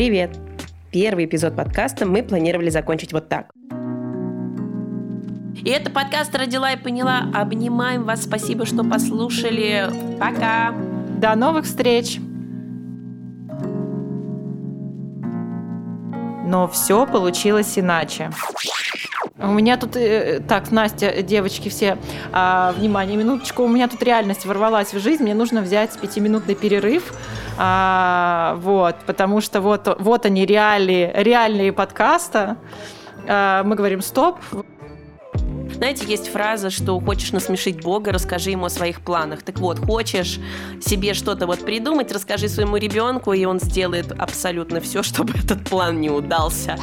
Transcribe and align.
Привет! 0.00 0.30
Первый 0.90 1.26
эпизод 1.26 1.54
подкаста 1.54 2.06
мы 2.06 2.22
планировали 2.22 2.70
закончить 2.70 3.12
вот 3.12 3.28
так. 3.28 3.52
И 5.62 5.68
это 5.68 5.90
подкаст 5.90 6.34
«Родила 6.34 6.72
и 6.72 6.78
поняла». 6.78 7.30
Обнимаем 7.34 8.04
вас. 8.04 8.22
Спасибо, 8.22 8.64
что 8.64 8.82
послушали. 8.82 9.90
Пока. 10.18 10.72
До 11.18 11.34
новых 11.34 11.66
встреч. 11.66 12.18
Но 16.46 16.66
все 16.72 17.06
получилось 17.06 17.78
иначе. 17.78 18.30
У 19.42 19.52
меня 19.52 19.76
тут, 19.76 19.96
э, 19.96 20.40
так, 20.46 20.70
Настя, 20.70 21.22
девочки 21.22 21.68
все, 21.68 21.96
а, 22.32 22.72
внимание, 22.72 23.16
минуточку, 23.16 23.62
у 23.64 23.68
меня 23.68 23.88
тут 23.88 24.02
реальность 24.02 24.44
ворвалась 24.44 24.92
в 24.92 25.00
жизнь, 25.00 25.22
мне 25.22 25.34
нужно 25.34 25.62
взять 25.62 25.98
пятиминутный 25.98 26.54
перерыв, 26.54 27.14
а, 27.56 28.58
вот, 28.60 28.96
потому 29.06 29.40
что 29.40 29.60
вот, 29.60 29.96
вот 29.98 30.26
они 30.26 30.44
реалии, 30.44 31.10
реальные 31.14 31.72
подкаста, 31.72 32.56
мы 33.26 33.74
говорим 33.74 34.00
стоп, 34.00 34.38
знаете, 35.74 36.04
есть 36.06 36.28
фраза, 36.28 36.68
что 36.68 37.00
хочешь 37.00 37.32
насмешить 37.32 37.82
Бога, 37.82 38.12
расскажи 38.12 38.50
ему 38.50 38.66
о 38.66 38.70
своих 38.70 39.00
планах. 39.00 39.42
Так 39.42 39.58
вот, 39.60 39.78
хочешь 39.78 40.38
себе 40.84 41.14
что-то 41.14 41.46
вот 41.46 41.64
придумать, 41.64 42.12
расскажи 42.12 42.48
своему 42.48 42.76
ребенку, 42.76 43.32
и 43.32 43.46
он 43.46 43.60
сделает 43.60 44.12
абсолютно 44.12 44.80
все, 44.80 45.02
чтобы 45.02 45.32
этот 45.38 45.64
план 45.64 45.98
не 45.98 46.10
удался. 46.10 46.76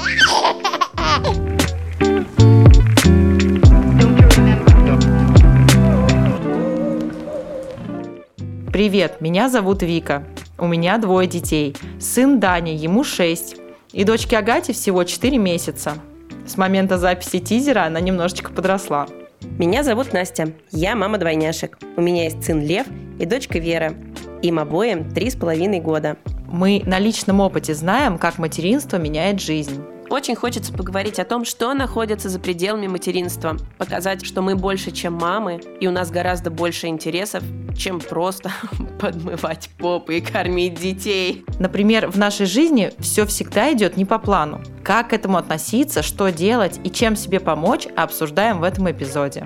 Привет, 8.77 9.21
меня 9.21 9.49
зовут 9.49 9.81
Вика. 9.81 10.23
У 10.59 10.67
меня 10.67 10.99
двое 10.99 11.27
детей. 11.27 11.75
Сын 11.99 12.39
Даня, 12.39 12.75
ему 12.75 13.03
6. 13.03 13.55
И 13.91 14.03
дочке 14.03 14.37
Агате 14.37 14.71
всего 14.71 15.03
4 15.03 15.35
месяца. 15.39 15.95
С 16.45 16.57
момента 16.57 16.99
записи 16.99 17.39
тизера 17.39 17.85
она 17.85 17.99
немножечко 17.99 18.51
подросла. 18.51 19.07
Меня 19.41 19.81
зовут 19.81 20.13
Настя. 20.13 20.53
Я 20.69 20.95
мама 20.95 21.17
двойняшек. 21.17 21.79
У 21.95 22.01
меня 22.01 22.25
есть 22.25 22.43
сын 22.43 22.61
Лев 22.61 22.85
и 23.19 23.25
дочка 23.25 23.57
Вера. 23.57 23.95
Им 24.43 24.59
обоим 24.59 25.09
три 25.09 25.31
с 25.31 25.35
половиной 25.35 25.79
года. 25.79 26.17
Мы 26.45 26.83
на 26.85 26.99
личном 26.99 27.39
опыте 27.39 27.73
знаем, 27.73 28.19
как 28.19 28.37
материнство 28.37 28.97
меняет 28.97 29.41
жизнь. 29.41 29.81
Очень 30.09 30.35
хочется 30.35 30.71
поговорить 30.71 31.19
о 31.19 31.25
том, 31.25 31.43
что 31.43 31.73
находится 31.73 32.29
за 32.29 32.39
пределами 32.39 32.87
материнства, 32.87 33.57
показать, 33.77 34.25
что 34.25 34.41
мы 34.41 34.55
больше, 34.55 34.91
чем 34.91 35.13
мамы, 35.13 35.59
и 35.81 35.87
у 35.87 35.91
нас 35.91 36.11
гораздо 36.11 36.49
больше 36.49 36.87
интересов, 36.87 37.43
чем 37.77 37.99
просто 37.99 38.51
подмывать 38.99 39.69
попы 39.77 40.17
и 40.17 40.21
кормить 40.21 40.75
детей. 40.75 41.43
Например, 41.59 42.09
в 42.09 42.17
нашей 42.17 42.45
жизни 42.45 42.91
все 42.99 43.25
всегда 43.25 43.73
идет 43.73 43.97
не 43.97 44.05
по 44.05 44.17
плану. 44.17 44.61
Как 44.83 45.09
к 45.09 45.13
этому 45.13 45.37
относиться, 45.37 46.01
что 46.03 46.29
делать 46.31 46.79
и 46.83 46.89
чем 46.89 47.15
себе 47.17 47.39
помочь, 47.41 47.87
обсуждаем 47.95 48.59
в 48.59 48.63
этом 48.63 48.89
эпизоде. 48.89 49.45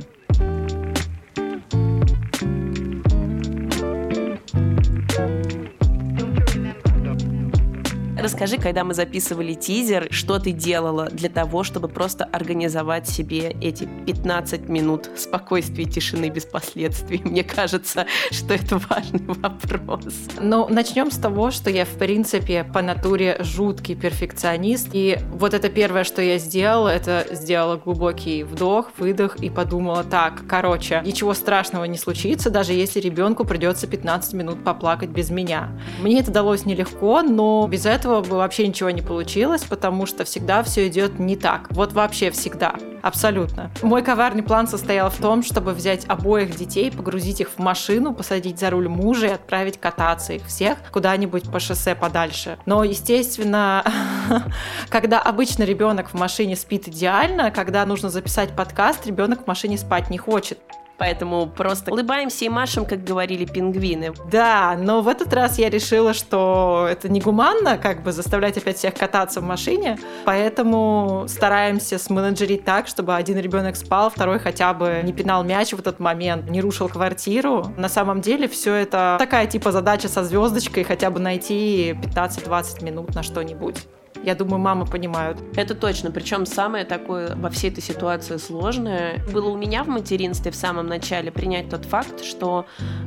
Расскажи, 8.22 8.58
когда 8.58 8.84
мы 8.84 8.94
записывали 8.94 9.56
тизер, 9.56 10.08
что 10.12 10.38
ты 10.38 10.52
делала 10.52 11.08
для 11.08 11.28
того, 11.28 11.64
чтобы 11.64 11.88
просто 11.88 12.24
организовать 12.24 13.10
себе 13.10 13.56
эти 13.62 13.90
15 14.06 14.70
минут 14.70 15.10
спокойствия 15.18 15.86
и 15.86 15.88
тишины 15.88 16.30
без 16.30 16.46
последствий. 16.46 17.20
Мне 17.26 17.44
кажется, 17.44 18.06
что 18.30 18.54
это 18.54 18.80
важный 18.90 19.24
вопрос. 19.26 20.14
Ну, 20.40 20.68
начнем 20.70 21.10
с 21.10 21.18
того, 21.18 21.50
что 21.50 21.72
я, 21.72 21.84
в 21.84 21.98
принципе, 21.98 22.64
по 22.64 22.84
натуре 22.84 23.38
жуткий 23.40 23.96
перфекционист. 23.96 24.90
И 24.94 25.18
вот 25.32 25.56
это 25.56 25.70
первое, 25.70 26.04
что 26.04 26.22
я 26.22 26.38
сделала, 26.38 26.90
это 26.90 27.26
сделала 27.32 27.78
глубокий 27.78 28.44
вдох, 28.44 28.92
выдох 29.00 29.38
и 29.38 29.50
подумала, 29.50 30.04
так, 30.04 30.44
короче, 30.48 31.02
ничего 31.04 31.34
страшного 31.34 31.86
не 31.86 31.98
случится, 31.98 32.52
даже 32.52 32.74
если 32.74 33.00
ребенку 33.00 33.46
придется 33.46 33.88
15 33.88 34.34
минут 34.34 34.64
поплакать 34.64 35.10
без 35.10 35.32
меня. 35.32 35.72
Мне 36.02 36.20
это 36.20 36.30
далось 36.30 36.66
нелегко, 36.66 37.24
но 37.24 37.68
без 37.68 37.88
этого 37.88 38.11
этого 38.12 38.22
бы 38.22 38.38
вообще 38.38 38.68
ничего 38.68 38.90
не 38.90 39.02
получилось, 39.02 39.64
потому 39.64 40.06
что 40.06 40.26
всегда 40.26 40.64
все 40.64 40.88
идет 40.88 41.20
не 41.20 41.36
так. 41.36 41.68
Вот 41.72 41.94
вообще 41.94 42.32
всегда. 42.32 42.76
Абсолютно. 43.02 43.72
Мой 43.82 44.04
коварный 44.04 44.44
план 44.44 44.68
состоял 44.68 45.10
в 45.10 45.18
том, 45.18 45.44
чтобы 45.44 45.72
взять 45.72 46.06
обоих 46.08 46.56
детей, 46.56 46.92
погрузить 46.92 47.42
их 47.42 47.50
в 47.50 47.60
машину, 47.60 48.14
посадить 48.14 48.60
за 48.60 48.70
руль 48.70 48.90
мужа 48.90 49.28
и 49.28 49.32
отправить 49.32 49.80
кататься 49.80 50.34
их 50.34 50.46
всех 50.46 50.78
куда-нибудь 50.92 51.52
по 51.52 51.60
шоссе 51.60 51.96
подальше. 51.96 52.60
Но, 52.66 52.84
естественно, 52.84 53.84
когда 54.90 55.20
обычно 55.20 55.64
ребенок 55.64 56.10
в 56.10 56.14
машине 56.14 56.56
спит 56.56 56.88
идеально, 56.88 57.50
когда 57.50 57.86
нужно 57.86 58.10
записать 58.10 58.56
подкаст, 58.56 59.08
ребенок 59.08 59.44
в 59.44 59.48
машине 59.48 59.78
спать 59.78 60.10
не 60.10 60.18
хочет 60.18 60.60
поэтому 61.02 61.48
просто 61.48 61.92
улыбаемся 61.92 62.46
и 62.46 62.50
машем, 62.50 62.86
как 62.86 63.04
говорили 63.04 63.46
пингвины. 63.46 64.14
Да, 64.32 64.78
но 64.78 65.02
в 65.02 65.08
этот 65.08 65.34
раз 65.34 65.58
я 65.58 65.68
решила, 65.68 66.14
что 66.14 66.88
это 66.88 67.10
негуманно, 67.10 67.80
как 67.80 68.04
бы 68.04 68.12
заставлять 68.12 68.56
опять 68.58 68.78
всех 68.78 68.94
кататься 68.94 69.42
в 69.42 69.44
машине, 69.44 69.98
поэтому 70.26 71.26
стараемся 71.28 71.98
сменеджерить 71.98 72.66
так, 72.66 72.88
чтобы 72.88 73.16
один 73.16 73.40
ребенок 73.40 73.78
спал, 73.78 74.12
второй 74.12 74.38
хотя 74.38 74.76
бы 74.76 75.02
не 75.04 75.12
пинал 75.12 75.44
мяч 75.44 75.74
в 75.74 75.80
этот 75.80 76.00
момент, 76.00 76.48
не 76.52 76.62
рушил 76.62 76.88
квартиру. 76.88 77.74
На 77.78 77.90
самом 77.90 78.22
деле 78.22 78.48
все 78.48 78.76
это 78.76 79.16
такая 79.18 79.48
типа 79.48 79.72
задача 79.72 80.08
со 80.08 80.24
звездочкой, 80.24 80.84
хотя 80.84 81.10
бы 81.10 81.20
найти 81.20 81.94
15-20 81.94 82.84
минут 82.84 83.16
на 83.16 83.24
что-нибудь. 83.24 83.78
Я 84.24 84.36
думаю, 84.36 84.60
мамы 84.60 84.86
понимают. 84.86 85.40
Это 85.56 85.74
точно. 85.74 86.12
Причем 86.12 86.46
самое 86.46 86.86
такое 86.86 87.36
во 87.36 87.50
всей 87.50 87.72
этой 87.72 87.82
ситуации 87.82 88.38
сложное 88.38 89.20
было 89.34 89.50
у 89.50 89.58
меня 89.58 89.84
в 89.84 89.88
материнстве 89.88 90.52
в 90.52 90.56
самом 90.56 90.88
начале 90.88 91.32
принять 91.32 91.70
тот 91.70 91.86
факт, 91.86 92.24
что 92.24 92.66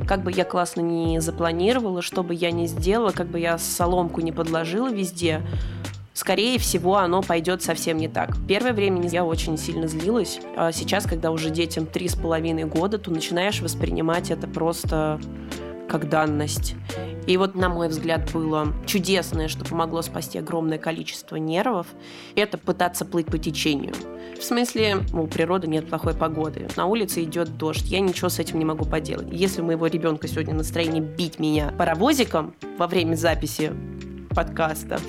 как 0.09 0.23
бы 0.23 0.33
я 0.33 0.45
классно 0.45 0.81
не 0.81 1.21
запланировала, 1.21 2.03
что 2.03 2.23
бы 2.23 2.35
я 2.35 2.51
не 2.51 2.67
сделала, 2.67 3.13
как 3.13 3.29
бы 3.29 3.39
я 3.39 3.59
соломку 3.59 4.21
не 4.21 4.33
подложила 4.33 4.91
везде, 4.91 5.43
скорее 6.15 6.59
всего, 6.59 6.97
оно 6.97 7.23
пойдет 7.23 7.63
совсем 7.63 7.99
не 7.99 8.09
так. 8.09 8.37
Первое 8.49 8.73
время 8.73 9.07
я 9.07 9.25
очень 9.25 9.59
сильно 9.59 9.87
злилась. 9.87 10.41
А 10.57 10.73
сейчас, 10.73 11.05
когда 11.05 11.31
уже 11.31 11.51
детям 11.51 11.87
три 11.87 12.09
с 12.09 12.15
половиной 12.15 12.65
года, 12.65 12.99
то 12.99 13.11
начинаешь 13.11 13.61
воспринимать 13.61 14.31
это 14.31 14.47
просто 14.47 15.21
как 15.89 16.09
данность. 16.09 16.75
И 17.27 17.37
вот, 17.37 17.55
на 17.55 17.69
мой 17.69 17.89
взгляд, 17.89 18.31
было 18.33 18.69
чудесное, 18.87 19.49
что 19.49 19.65
помогло 19.65 20.03
спасти 20.03 20.39
огромное 20.39 20.79
количество 20.79 21.37
нервов, 21.37 21.87
это 22.37 22.59
пытаться 22.59 23.05
плыть 23.05 23.27
по 23.27 23.39
течению. 23.39 23.95
В 24.39 24.43
смысле, 24.43 24.99
у 25.13 25.27
природы 25.27 25.67
нет 25.67 25.89
плохой 25.89 26.15
погоды. 26.15 26.69
На 26.77 26.87
улице 26.87 27.23
идет 27.23 27.57
дождь, 27.57 27.87
я 27.87 28.01
ничего 28.01 28.29
с 28.29 28.39
этим 28.39 28.59
не 28.59 28.65
могу 28.65 28.85
поделать. 28.85 29.29
Если 29.31 29.63
у 29.63 29.65
моего 29.65 29.87
ребенка 29.87 30.29
сегодня 30.29 30.55
настроение 30.55 31.03
бить 31.03 31.39
меня 31.39 31.73
паровозиком 31.79 32.55
во 32.77 32.87
время 32.87 33.15
записи 33.15 33.73
подкаста, 34.35 35.01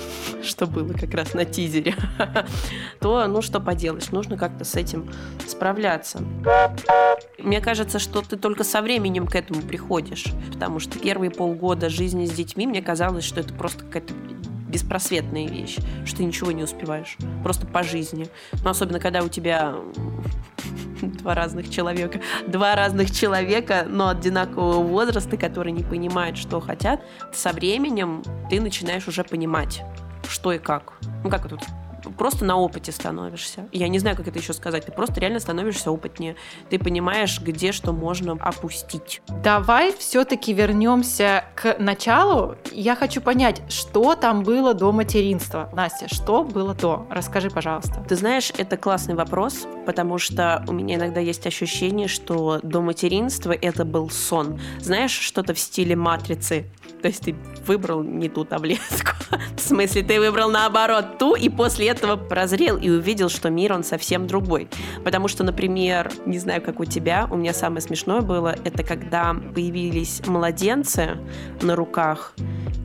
что 0.43 0.67
было 0.67 0.93
как 0.93 1.13
раз 1.13 1.33
на 1.33 1.45
тизере, 1.45 1.95
то, 2.99 3.25
ну, 3.27 3.41
что 3.41 3.59
поделаешь, 3.59 4.11
нужно 4.11 4.37
как-то 4.37 4.63
с 4.63 4.75
этим 4.75 5.09
справляться. 5.47 6.21
Мне 7.39 7.61
кажется, 7.61 7.99
что 7.99 8.21
ты 8.21 8.37
только 8.37 8.63
со 8.63 8.81
временем 8.81 9.27
к 9.27 9.35
этому 9.35 9.61
приходишь, 9.61 10.25
потому 10.53 10.79
что 10.79 10.99
первые 10.99 11.31
полгода 11.31 11.89
жизни 11.89 12.25
с 12.25 12.31
детьми 12.31 12.67
мне 12.67 12.81
казалось, 12.81 13.23
что 13.23 13.39
это 13.39 13.53
просто 13.53 13.83
какая-то 13.85 14.13
беспросветная 14.67 15.47
вещь, 15.47 15.77
что 16.05 16.17
ты 16.17 16.25
ничего 16.25 16.51
не 16.51 16.63
успеваешь, 16.63 17.17
просто 17.43 17.65
по 17.65 17.83
жизни. 17.83 18.27
Но 18.63 18.71
особенно, 18.71 18.99
когда 18.99 19.23
у 19.23 19.29
тебя 19.29 19.75
два 21.21 21.35
разных 21.35 21.69
человека, 21.69 22.19
два 22.47 22.75
разных 22.75 23.11
человека, 23.11 23.85
но 23.87 24.09
одинакового 24.09 24.83
возраста, 24.83 25.37
которые 25.37 25.73
не 25.73 25.83
понимают, 25.83 26.37
что 26.37 26.59
хотят, 26.59 27.01
со 27.33 27.51
временем 27.51 28.23
ты 28.49 28.61
начинаешь 28.61 29.07
уже 29.07 29.23
понимать, 29.23 29.83
что 30.29 30.51
и 30.51 30.57
как. 30.57 30.93
Ну, 31.23 31.29
как 31.29 31.45
это 31.45 31.57
просто 32.17 32.45
на 32.45 32.57
опыте 32.57 32.91
становишься. 32.91 33.67
Я 33.71 33.87
не 33.87 33.99
знаю, 33.99 34.15
как 34.15 34.27
это 34.27 34.39
еще 34.39 34.53
сказать. 34.53 34.85
Ты 34.85 34.91
просто 34.91 35.19
реально 35.19 35.39
становишься 35.39 35.91
опытнее. 35.91 36.35
Ты 36.69 36.79
понимаешь, 36.79 37.39
где 37.41 37.71
что 37.71 37.91
можно 37.93 38.33
опустить. 38.33 39.21
Давай 39.43 39.93
все-таки 39.97 40.53
вернемся 40.53 41.45
к 41.55 41.77
началу. 41.79 42.55
Я 42.71 42.95
хочу 42.95 43.21
понять, 43.21 43.61
что 43.69 44.15
там 44.15 44.43
было 44.43 44.73
до 44.73 44.91
материнства. 44.91 45.69
Настя, 45.73 46.13
что 46.13 46.43
было 46.43 46.73
до? 46.73 47.07
Расскажи, 47.09 47.49
пожалуйста. 47.49 48.03
Ты 48.07 48.15
знаешь, 48.15 48.51
это 48.57 48.77
классный 48.77 49.15
вопрос, 49.15 49.67
потому 49.85 50.17
что 50.17 50.63
у 50.67 50.73
меня 50.73 50.95
иногда 50.95 51.19
есть 51.19 51.45
ощущение, 51.47 52.07
что 52.07 52.59
до 52.63 52.81
материнства 52.81 53.51
это 53.51 53.85
был 53.85 54.09
сон. 54.09 54.59
Знаешь, 54.79 55.11
что-то 55.11 55.53
в 55.53 55.59
стиле 55.59 55.95
матрицы 55.95 56.65
То 57.01 57.07
есть 57.07 57.23
ты 57.23 57.35
выбрал 57.65 58.03
не 58.03 58.29
ту 58.29 58.45
таблетку. 58.45 59.11
В 59.57 59.59
смысле, 59.59 60.03
ты 60.03 60.19
выбрал 60.19 60.49
наоборот 60.49 61.17
ту, 61.17 61.35
и 61.35 61.49
после 61.49 61.87
этого 61.87 62.04
прозрел 62.15 62.77
и 62.77 62.89
увидел, 62.89 63.29
что 63.29 63.49
мир, 63.49 63.73
он 63.73 63.83
совсем 63.83 64.27
другой. 64.27 64.69
Потому 65.03 65.27
что, 65.27 65.43
например, 65.43 66.11
не 66.25 66.39
знаю, 66.39 66.61
как 66.61 66.79
у 66.79 66.85
тебя, 66.85 67.27
у 67.31 67.35
меня 67.35 67.53
самое 67.53 67.81
смешное 67.81 68.21
было, 68.21 68.55
это 68.63 68.83
когда 68.83 69.33
появились 69.33 70.21
младенцы 70.27 71.17
на 71.61 71.75
руках, 71.75 72.33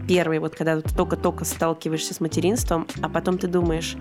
первые, 0.08 0.40
вот 0.40 0.54
когда 0.56 0.80
ты 0.80 0.94
только-только 0.94 1.44
сталкиваешься 1.44 2.14
с 2.14 2.20
материнством, 2.20 2.86
а 3.02 3.08
потом 3.08 3.38
ты 3.38 3.46
думаешь, 3.46 3.96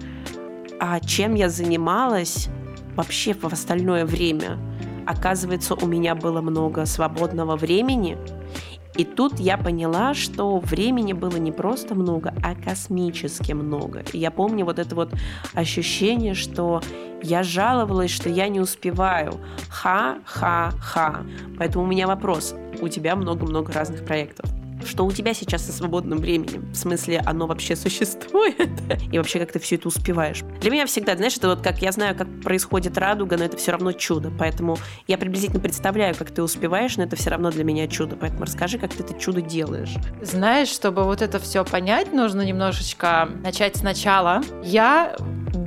а 0.79 0.99
чем 0.99 1.35
я 1.35 1.49
занималась 1.49 2.47
вообще 2.95 3.33
в 3.33 3.43
остальное 3.45 4.05
время? 4.05 4.57
Оказывается, 5.05 5.75
у 5.75 5.85
меня 5.85 6.15
было 6.15 6.41
много 6.41 6.85
свободного 6.85 7.55
времени, 7.57 8.17
и 8.95 9.05
тут 9.05 9.39
я 9.39 9.57
поняла, 9.57 10.13
что 10.13 10.59
времени 10.59 11.13
было 11.13 11.37
не 11.37 11.51
просто 11.51 11.95
много, 11.95 12.33
а 12.43 12.55
космически 12.55 13.53
много. 13.53 14.03
И 14.13 14.17
я 14.17 14.31
помню 14.31 14.65
вот 14.65 14.79
это 14.79 14.95
вот 14.95 15.13
ощущение, 15.53 16.33
что 16.33 16.81
я 17.21 17.43
жаловалась, 17.43 18.11
что 18.11 18.29
я 18.29 18.47
не 18.47 18.59
успеваю. 18.59 19.33
Ха-ха-ха. 19.69 21.21
Поэтому 21.57 21.85
у 21.85 21.87
меня 21.87 22.07
вопрос. 22.07 22.55
У 22.81 22.87
тебя 22.87 23.15
много-много 23.15 23.71
разных 23.71 24.05
проектов 24.05 24.48
что 24.85 25.05
у 25.05 25.11
тебя 25.11 25.33
сейчас 25.33 25.65
со 25.65 25.71
свободным 25.71 26.19
временем. 26.19 26.69
В 26.71 26.75
смысле, 26.75 27.21
оно 27.25 27.47
вообще 27.47 27.75
существует? 27.75 28.69
И 29.11 29.17
вообще, 29.17 29.39
как 29.39 29.51
ты 29.51 29.59
все 29.59 29.75
это 29.75 29.87
успеваешь? 29.87 30.41
Для 30.61 30.71
меня 30.71 30.85
всегда, 30.85 31.15
знаешь, 31.15 31.37
это 31.37 31.49
вот 31.49 31.61
как 31.61 31.81
я 31.81 31.91
знаю, 31.91 32.15
как 32.15 32.27
происходит 32.41 32.97
радуга, 32.97 33.37
но 33.37 33.45
это 33.45 33.57
все 33.57 33.71
равно 33.71 33.91
чудо. 33.91 34.31
Поэтому 34.37 34.77
я 35.07 35.17
приблизительно 35.17 35.59
представляю, 35.59 36.15
как 36.15 36.31
ты 36.31 36.43
успеваешь, 36.43 36.97
но 36.97 37.03
это 37.03 37.15
все 37.15 37.29
равно 37.29 37.51
для 37.51 37.63
меня 37.63 37.87
чудо. 37.87 38.15
Поэтому 38.15 38.43
расскажи, 38.43 38.77
как 38.77 38.93
ты 38.93 39.03
это 39.03 39.13
чудо 39.19 39.41
делаешь. 39.41 39.93
Знаешь, 40.21 40.69
чтобы 40.69 41.03
вот 41.03 41.21
это 41.21 41.39
все 41.39 41.63
понять, 41.65 42.13
нужно 42.13 42.41
немножечко 42.41 43.29
начать 43.43 43.75
сначала. 43.75 44.41
Я 44.63 45.15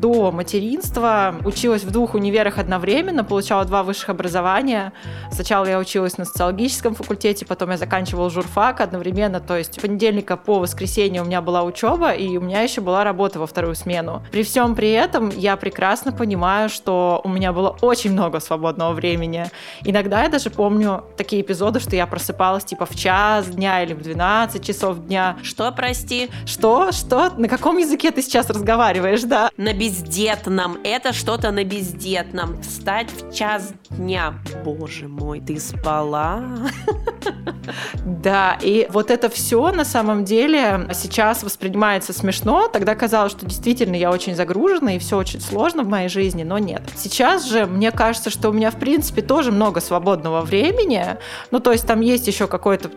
до 0.03 0.32
материнства 0.32 1.37
училась 1.44 1.85
в 1.85 1.91
двух 1.91 2.15
универах 2.15 2.58
одновременно, 2.58 3.25
получала 3.25 3.65
два 3.65 3.82
высших 3.82 4.11
образования. 4.11 4.93
Сначала 5.31 5.65
я 5.67 5.79
училась 5.79 6.19
на 6.19 6.25
социологическом 6.25 6.94
факультете, 6.94 7.47
потом 7.47 7.70
я 7.70 7.76
заканчивала 7.76 8.31
журфак 8.31 8.81
одновременно, 8.81 9.02
то 9.41 9.57
есть 9.57 9.75
с 9.75 9.77
понедельника 9.79 10.37
по 10.37 10.59
воскресенье 10.59 11.23
у 11.23 11.25
меня 11.25 11.41
была 11.41 11.63
учеба, 11.63 12.13
и 12.13 12.37
у 12.37 12.41
меня 12.41 12.63
еще 12.63 12.81
была 12.81 13.05
работа 13.05 13.39
во 13.39 13.47
вторую 13.47 13.75
смену. 13.75 14.23
При 14.31 14.43
всем 14.43 14.75
при 14.75 14.91
этом 14.91 15.31
я 15.31 15.57
прекрасно 15.57 16.13
понимаю, 16.13 16.69
что 16.69 17.21
у 17.25 17.29
меня 17.29 17.53
было 17.53 17.77
очень 17.81 18.13
много 18.13 18.41
свободного 18.41 18.93
времени. 18.93 19.47
Иногда 19.85 20.23
я 20.23 20.29
даже 20.29 20.51
помню 20.51 21.05
такие 21.17 21.43
эпизоды, 21.43 21.81
что 21.81 21.97
я 21.97 22.07
просыпалась 22.07 22.65
типа 22.65 22.87
в 22.87 22.95
час 22.95 23.47
дня 23.47 23.83
или 23.83 23.95
в 23.95 24.03
12 24.03 24.65
часов 24.65 25.07
дня. 25.07 25.37
Что, 25.43 25.71
прости? 25.73 26.31
Что? 26.47 26.93
Что? 26.93 27.31
На 27.37 27.49
каком 27.49 27.79
языке 27.79 28.11
ты 28.11 28.23
сейчас 28.23 28.49
разговариваешь, 28.51 29.23
да? 29.23 29.51
На 29.57 29.73
бездетном. 29.73 30.79
Это 30.85 31.13
что-то 31.13 31.51
на 31.51 31.65
бездетном. 31.65 32.61
Встать 32.63 33.09
в 33.11 33.35
час 33.35 33.73
дня. 33.97 34.35
Боже 34.65 35.09
мой, 35.09 35.41
ты 35.41 35.59
спала? 35.59 36.43
Да, 38.05 38.59
и 38.61 38.87
вот 38.91 39.11
это 39.11 39.29
все 39.29 39.71
на 39.73 39.85
самом 39.85 40.25
деле 40.25 40.89
сейчас 40.94 41.43
воспринимается 41.43 42.12
смешно. 42.12 42.69
Тогда 42.69 42.94
казалось, 42.94 43.33
что 43.33 43.47
действительно 43.47 43.94
я 43.94 44.11
очень 44.11 44.35
загружена 44.35 44.97
и 44.97 44.99
все 44.99 45.17
очень 45.17 45.41
сложно 45.41 45.83
в 45.83 45.89
моей 45.89 46.09
жизни, 46.09 46.43
но 46.43 46.59
нет. 46.59 46.83
Сейчас 46.97 47.49
же 47.49 47.67
мне 47.67 47.91
кажется, 47.91 48.31
что 48.31 48.50
у 48.50 48.53
меня 48.53 48.71
в 48.71 48.77
принципе 48.77 49.23
тоже 49.23 49.53
много 49.53 49.81
свободного 49.81 50.41
времени. 50.43 51.17
Ну, 51.50 51.61
то 51.61 51.73
есть 51.73 51.87
там 51.87 52.00
есть 52.00 52.27
еще 52.27 52.47
какое-то 52.47 52.91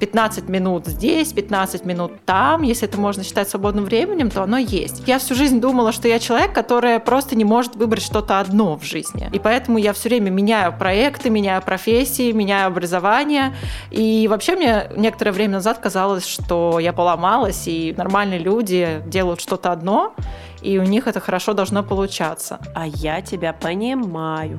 15 0.00 0.48
минут 0.48 0.86
здесь, 0.86 1.32
15 1.32 1.84
минут 1.84 2.12
там. 2.24 2.62
Если 2.62 2.88
это 2.88 2.98
можно 2.98 3.22
считать 3.24 3.48
свободным 3.48 3.84
временем, 3.84 4.30
то 4.30 4.42
оно 4.42 4.58
есть. 4.58 5.02
Я 5.06 5.18
всю 5.18 5.34
жизнь 5.34 5.60
думала, 5.60 5.92
что 5.92 6.08
я 6.08 6.18
человек, 6.18 6.54
который 6.54 6.98
просто 7.00 7.36
не 7.36 7.44
может 7.44 7.76
выбрать 7.76 8.02
что-то 8.02 8.40
одно 8.40 8.76
в 8.76 8.84
жизни. 8.84 9.28
И 9.32 9.38
поэтому 9.38 9.78
я 9.78 9.92
все 9.92 10.08
время 10.08 10.19
меняю 10.28 10.76
проекты, 10.76 11.30
меняю 11.30 11.62
профессии, 11.62 12.32
меняю 12.32 12.66
образование. 12.66 13.54
И 13.90 14.28
вообще 14.28 14.56
мне 14.56 14.90
некоторое 14.96 15.32
время 15.32 15.54
назад 15.54 15.78
казалось, 15.78 16.26
что 16.26 16.78
я 16.78 16.92
поломалась, 16.92 17.66
и 17.66 17.94
нормальные 17.96 18.40
люди 18.40 19.02
делают 19.06 19.40
что-то 19.40 19.72
одно, 19.72 20.14
и 20.62 20.78
у 20.78 20.82
них 20.82 21.06
это 21.06 21.20
хорошо 21.20 21.54
должно 21.54 21.82
получаться. 21.82 22.58
А 22.74 22.86
я 22.86 23.22
тебя 23.22 23.52
понимаю. 23.52 24.58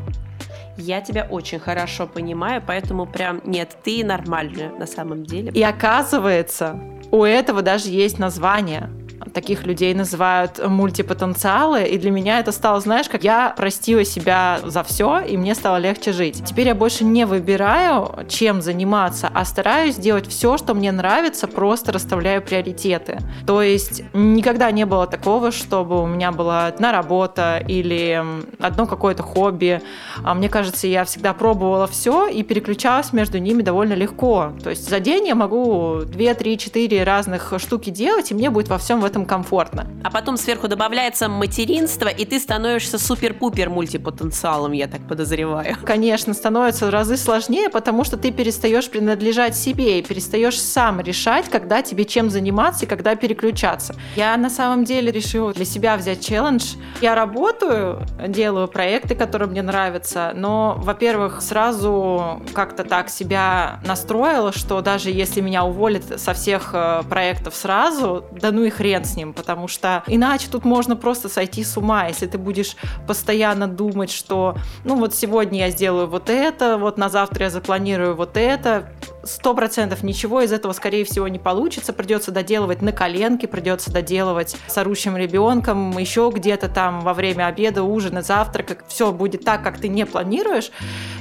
Я 0.77 1.01
тебя 1.01 1.27
очень 1.29 1.59
хорошо 1.59 2.07
понимаю, 2.07 2.63
поэтому 2.65 3.05
прям 3.05 3.41
нет, 3.43 3.77
ты 3.83 4.03
нормальная 4.03 4.71
на 4.71 4.87
самом 4.87 5.25
деле. 5.25 5.51
И 5.51 5.61
оказывается, 5.61 6.79
у 7.11 7.23
этого 7.23 7.61
даже 7.61 7.89
есть 7.89 8.17
название 8.17 8.89
таких 9.33 9.65
людей 9.65 9.93
называют 9.93 10.59
мультипотенциалы, 10.65 11.83
и 11.83 11.97
для 11.97 12.11
меня 12.11 12.39
это 12.39 12.51
стало, 12.51 12.79
знаешь, 12.79 13.09
как 13.09 13.23
я 13.23 13.53
простила 13.55 14.03
себя 14.03 14.59
за 14.63 14.83
все, 14.83 15.19
и 15.19 15.37
мне 15.37 15.55
стало 15.55 15.77
легче 15.77 16.11
жить. 16.11 16.43
Теперь 16.45 16.67
я 16.67 16.75
больше 16.75 17.03
не 17.03 17.25
выбираю, 17.25 18.25
чем 18.27 18.61
заниматься, 18.61 19.29
а 19.33 19.45
стараюсь 19.45 19.95
делать 19.95 20.27
все, 20.27 20.57
что 20.57 20.73
мне 20.73 20.91
нравится, 20.91 21.47
просто 21.47 21.91
расставляю 21.91 22.41
приоритеты. 22.41 23.19
То 23.45 23.61
есть 23.61 24.03
никогда 24.13 24.71
не 24.71 24.85
было 24.85 25.07
такого, 25.07 25.51
чтобы 25.51 26.01
у 26.01 26.07
меня 26.07 26.31
была 26.31 26.67
одна 26.67 26.91
работа 26.91 27.63
или 27.67 28.23
одно 28.59 28.85
какое-то 28.85 29.23
хобби. 29.23 29.81
А 30.23 30.33
мне 30.33 30.49
кажется, 30.49 30.87
я 30.87 31.05
всегда 31.05 31.33
пробовала 31.33 31.87
все 31.87 32.27
и 32.27 32.43
переключалась 32.43 33.13
между 33.13 33.37
ними 33.37 33.61
довольно 33.61 33.93
легко. 33.93 34.53
То 34.63 34.69
есть 34.69 34.89
за 34.89 34.99
день 34.99 35.27
я 35.27 35.35
могу 35.35 36.01
2, 36.05 36.33
3, 36.33 36.57
4 36.57 37.03
разных 37.03 37.53
штуки 37.57 37.89
делать, 37.89 38.31
и 38.31 38.33
мне 38.33 38.49
будет 38.49 38.69
во 38.69 38.77
всем 38.77 39.01
в 39.01 39.05
этом 39.11 39.25
комфортно. 39.25 39.87
А 40.03 40.09
потом 40.09 40.37
сверху 40.37 40.67
добавляется 40.67 41.27
материнство, 41.27 42.07
и 42.07 42.25
ты 42.25 42.39
становишься 42.39 42.97
супер-пупер 42.97 43.69
мультипотенциалом, 43.69 44.71
я 44.71 44.87
так 44.87 45.01
подозреваю. 45.07 45.75
Конечно, 45.85 46.33
становится 46.33 46.87
в 46.87 46.89
разы 46.89 47.17
сложнее, 47.17 47.69
потому 47.69 48.03
что 48.03 48.17
ты 48.17 48.31
перестаешь 48.31 48.89
принадлежать 48.89 49.55
себе 49.55 49.99
и 49.99 50.01
перестаешь 50.01 50.59
сам 50.59 51.01
решать, 51.01 51.49
когда 51.49 51.81
тебе 51.81 52.05
чем 52.05 52.29
заниматься 52.29 52.85
и 52.85 52.87
когда 52.87 53.15
переключаться. 53.15 53.95
Я 54.15 54.37
на 54.37 54.49
самом 54.49 54.85
деле 54.85 55.11
решила 55.11 55.53
для 55.53 55.65
себя 55.65 55.97
взять 55.97 56.25
челлендж. 56.25 56.75
Я 57.01 57.13
работаю, 57.15 58.05
делаю 58.27 58.67
проекты, 58.67 59.15
которые 59.15 59.49
мне 59.49 59.61
нравятся, 59.61 60.31
но, 60.35 60.75
во-первых, 60.77 61.41
сразу 61.41 62.41
как-то 62.53 62.83
так 62.85 63.09
себя 63.09 63.81
настроила, 63.85 64.53
что 64.53 64.81
даже 64.81 65.11
если 65.11 65.41
меня 65.41 65.65
уволят 65.65 66.03
со 66.19 66.33
всех 66.33 66.71
э, 66.73 67.03
проектов 67.09 67.55
сразу, 67.55 68.23
да 68.31 68.51
ну 68.51 68.63
и 68.63 68.69
хрен 68.69 69.00
хрен 69.01 69.05
с 69.05 69.15
ним, 69.15 69.33
потому 69.33 69.67
что 69.67 70.03
иначе 70.07 70.47
тут 70.49 70.65
можно 70.65 70.95
просто 70.95 71.29
сойти 71.29 71.63
с 71.63 71.77
ума, 71.77 72.07
если 72.07 72.27
ты 72.27 72.37
будешь 72.37 72.75
постоянно 73.07 73.67
думать, 73.67 74.11
что 74.11 74.55
ну 74.85 74.95
вот 74.95 75.15
сегодня 75.15 75.59
я 75.59 75.69
сделаю 75.71 76.07
вот 76.07 76.29
это, 76.29 76.77
вот 76.77 76.97
на 76.97 77.09
завтра 77.09 77.45
я 77.45 77.49
запланирую 77.49 78.15
вот 78.15 78.37
это, 78.37 78.89
сто 79.23 79.53
процентов 79.53 80.03
ничего 80.03 80.41
из 80.41 80.51
этого, 80.51 80.73
скорее 80.73 81.05
всего, 81.05 81.27
не 81.27 81.39
получится. 81.39 81.93
Придется 81.93 82.31
доделывать 82.31 82.81
на 82.81 82.91
коленке, 82.91 83.47
придется 83.47 83.91
доделывать 83.91 84.55
с 84.67 84.77
орущим 84.77 85.17
ребенком, 85.17 85.97
еще 85.97 86.31
где-то 86.33 86.69
там 86.69 87.01
во 87.01 87.13
время 87.13 87.47
обеда, 87.47 87.83
ужина, 87.83 88.21
завтрака. 88.21 88.77
Все 88.87 89.11
будет 89.11 89.43
так, 89.43 89.63
как 89.63 89.79
ты 89.79 89.87
не 89.87 90.05
планируешь. 90.05 90.71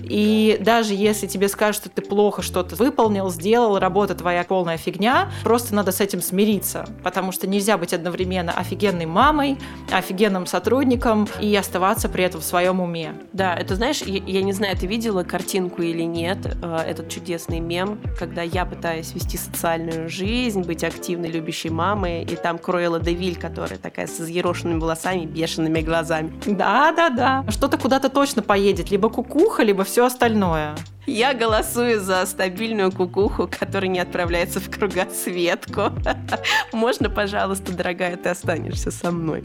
И 0.02 0.58
даже 0.60 0.94
если 0.94 1.26
тебе 1.26 1.48
скажут, 1.48 1.82
что 1.82 1.88
ты 1.88 2.02
плохо 2.02 2.42
что-то 2.42 2.76
выполнил, 2.76 3.30
сделал, 3.30 3.78
работа 3.78 4.14
твоя 4.14 4.44
полная 4.44 4.76
фигня, 4.76 5.30
просто 5.44 5.74
надо 5.74 5.92
с 5.92 6.00
этим 6.00 6.20
смириться, 6.20 6.88
потому 7.04 7.32
что 7.32 7.46
нельзя 7.46 7.78
быть 7.78 7.92
одновременно 7.92 8.52
офигенной 8.52 9.06
мамой, 9.06 9.58
офигенным 9.90 10.46
сотрудником 10.46 11.28
и 11.40 11.54
оставаться 11.54 12.08
при 12.08 12.24
этом 12.24 12.40
в 12.40 12.44
своем 12.44 12.80
уме. 12.80 13.14
Да, 13.32 13.54
это 13.54 13.76
знаешь, 13.76 14.02
я, 14.02 14.20
я 14.26 14.42
не 14.42 14.52
знаю, 14.52 14.76
ты 14.76 14.86
видела 14.86 15.22
картинку 15.22 15.82
или 15.82 16.02
нет, 16.02 16.38
э, 16.62 16.76
этот 16.86 17.08
чудесный 17.08 17.60
мем, 17.60 17.89
когда 18.18 18.42
я 18.42 18.64
пытаюсь 18.64 19.14
вести 19.14 19.36
социальную 19.36 20.08
жизнь, 20.08 20.62
быть 20.62 20.84
активной, 20.84 21.30
любящей 21.30 21.70
мамой, 21.70 22.22
и 22.22 22.36
там 22.36 22.58
Круэлла 22.58 23.00
Девиль, 23.00 23.36
которая 23.36 23.78
такая 23.78 24.06
с 24.06 24.18
взъерошенными 24.18 24.80
волосами, 24.80 25.26
бешеными 25.26 25.80
глазами. 25.80 26.32
Да-да-да. 26.46 27.44
Что-то 27.48 27.78
куда-то 27.78 28.08
точно 28.08 28.42
поедет, 28.42 28.90
либо 28.90 29.08
кукуха, 29.08 29.62
либо 29.62 29.84
все 29.84 30.06
остальное. 30.06 30.76
Я 31.06 31.34
голосую 31.34 32.00
за 32.00 32.24
стабильную 32.26 32.92
кукуху, 32.92 33.48
которая 33.48 33.90
не 33.90 33.98
отправляется 33.98 34.60
в 34.60 34.70
кругосветку. 34.70 35.92
Можно, 36.72 37.10
пожалуйста, 37.10 37.72
дорогая, 37.72 38.16
ты 38.16 38.28
останешься 38.28 38.90
со 38.90 39.10
мной. 39.10 39.44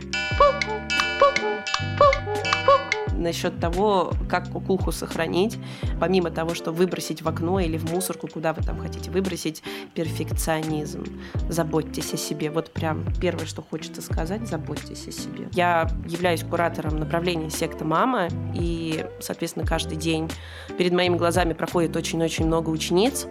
Насчет 3.26 3.60
того, 3.60 4.14
как 4.30 4.50
кукуху 4.50 4.92
сохранить, 4.92 5.58
помимо 6.00 6.32
того, 6.32 6.56
что 6.56 6.72
выбросить 6.72 7.22
в 7.22 7.28
окно 7.28 7.60
или 7.60 7.78
в 7.78 7.92
мусорку, 7.92 8.28
куда 8.28 8.54
вы 8.54 8.64
там 8.64 8.80
хотите 8.80 9.12
выбросить, 9.12 9.64
перфекционизм. 9.94 11.06
Заботьтесь 11.50 12.14
о 12.14 12.18
себе. 12.18 12.50
Вот 12.50 12.72
прям 12.72 13.06
первое, 13.20 13.46
что 13.46 13.62
хочется 13.62 14.02
сказать, 14.02 14.48
заботьтесь 14.48 15.08
о 15.08 15.12
себе. 15.12 15.50
Я 15.54 15.90
являюсь 16.08 16.44
куратором 16.44 16.98
направления 16.98 17.50
секта 17.50 17.84
«Мама», 17.84 18.28
и, 18.54 19.06
соответственно, 19.20 19.66
каждый 19.66 19.98
день 19.98 20.30
перед 20.78 20.94
моими 20.94 21.18
глазами 21.18 21.54
проходит 21.54 21.96
очень-очень 21.96 22.46
много 22.46 22.70
учениц. 22.70 23.28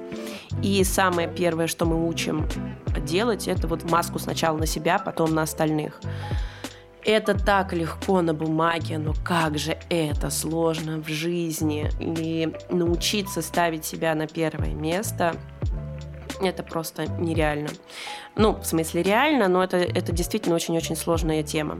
И 0.63 0.83
самое 0.85 1.29
первое, 1.29 1.67
что 1.69 1.87
мы 1.87 2.07
учим 2.09 2.47
делать, 3.07 3.49
это 3.49 3.69
вот 3.69 3.89
маску 3.91 4.19
сначала 4.19 4.59
на 4.59 4.67
себя, 4.67 4.99
потом 4.99 5.35
на 5.35 5.43
остальных. 5.43 6.01
Это 7.04 7.34
так 7.34 7.75
легко 7.75 8.23
на 8.23 8.32
бумаге, 8.32 8.96
но 8.96 9.12
как 9.25 9.58
же 9.58 9.76
это 9.90 10.30
сложно 10.30 11.02
в 11.02 11.08
жизни. 11.08 11.90
И 12.00 12.50
научиться 12.70 13.42
ставить 13.42 13.84
себя 13.84 14.14
на 14.14 14.26
первое 14.26 14.73
место 14.73 15.37
это 16.41 16.62
просто 16.62 17.07
нереально. 17.07 17.69
Ну, 18.37 18.57
в 18.57 18.64
смысле 18.64 19.03
реально, 19.03 19.49
но 19.49 19.62
это, 19.62 19.76
это 19.76 20.12
действительно 20.12 20.57
очень-очень 20.57 20.97
сложная 20.97 21.43
тема. 21.43 21.79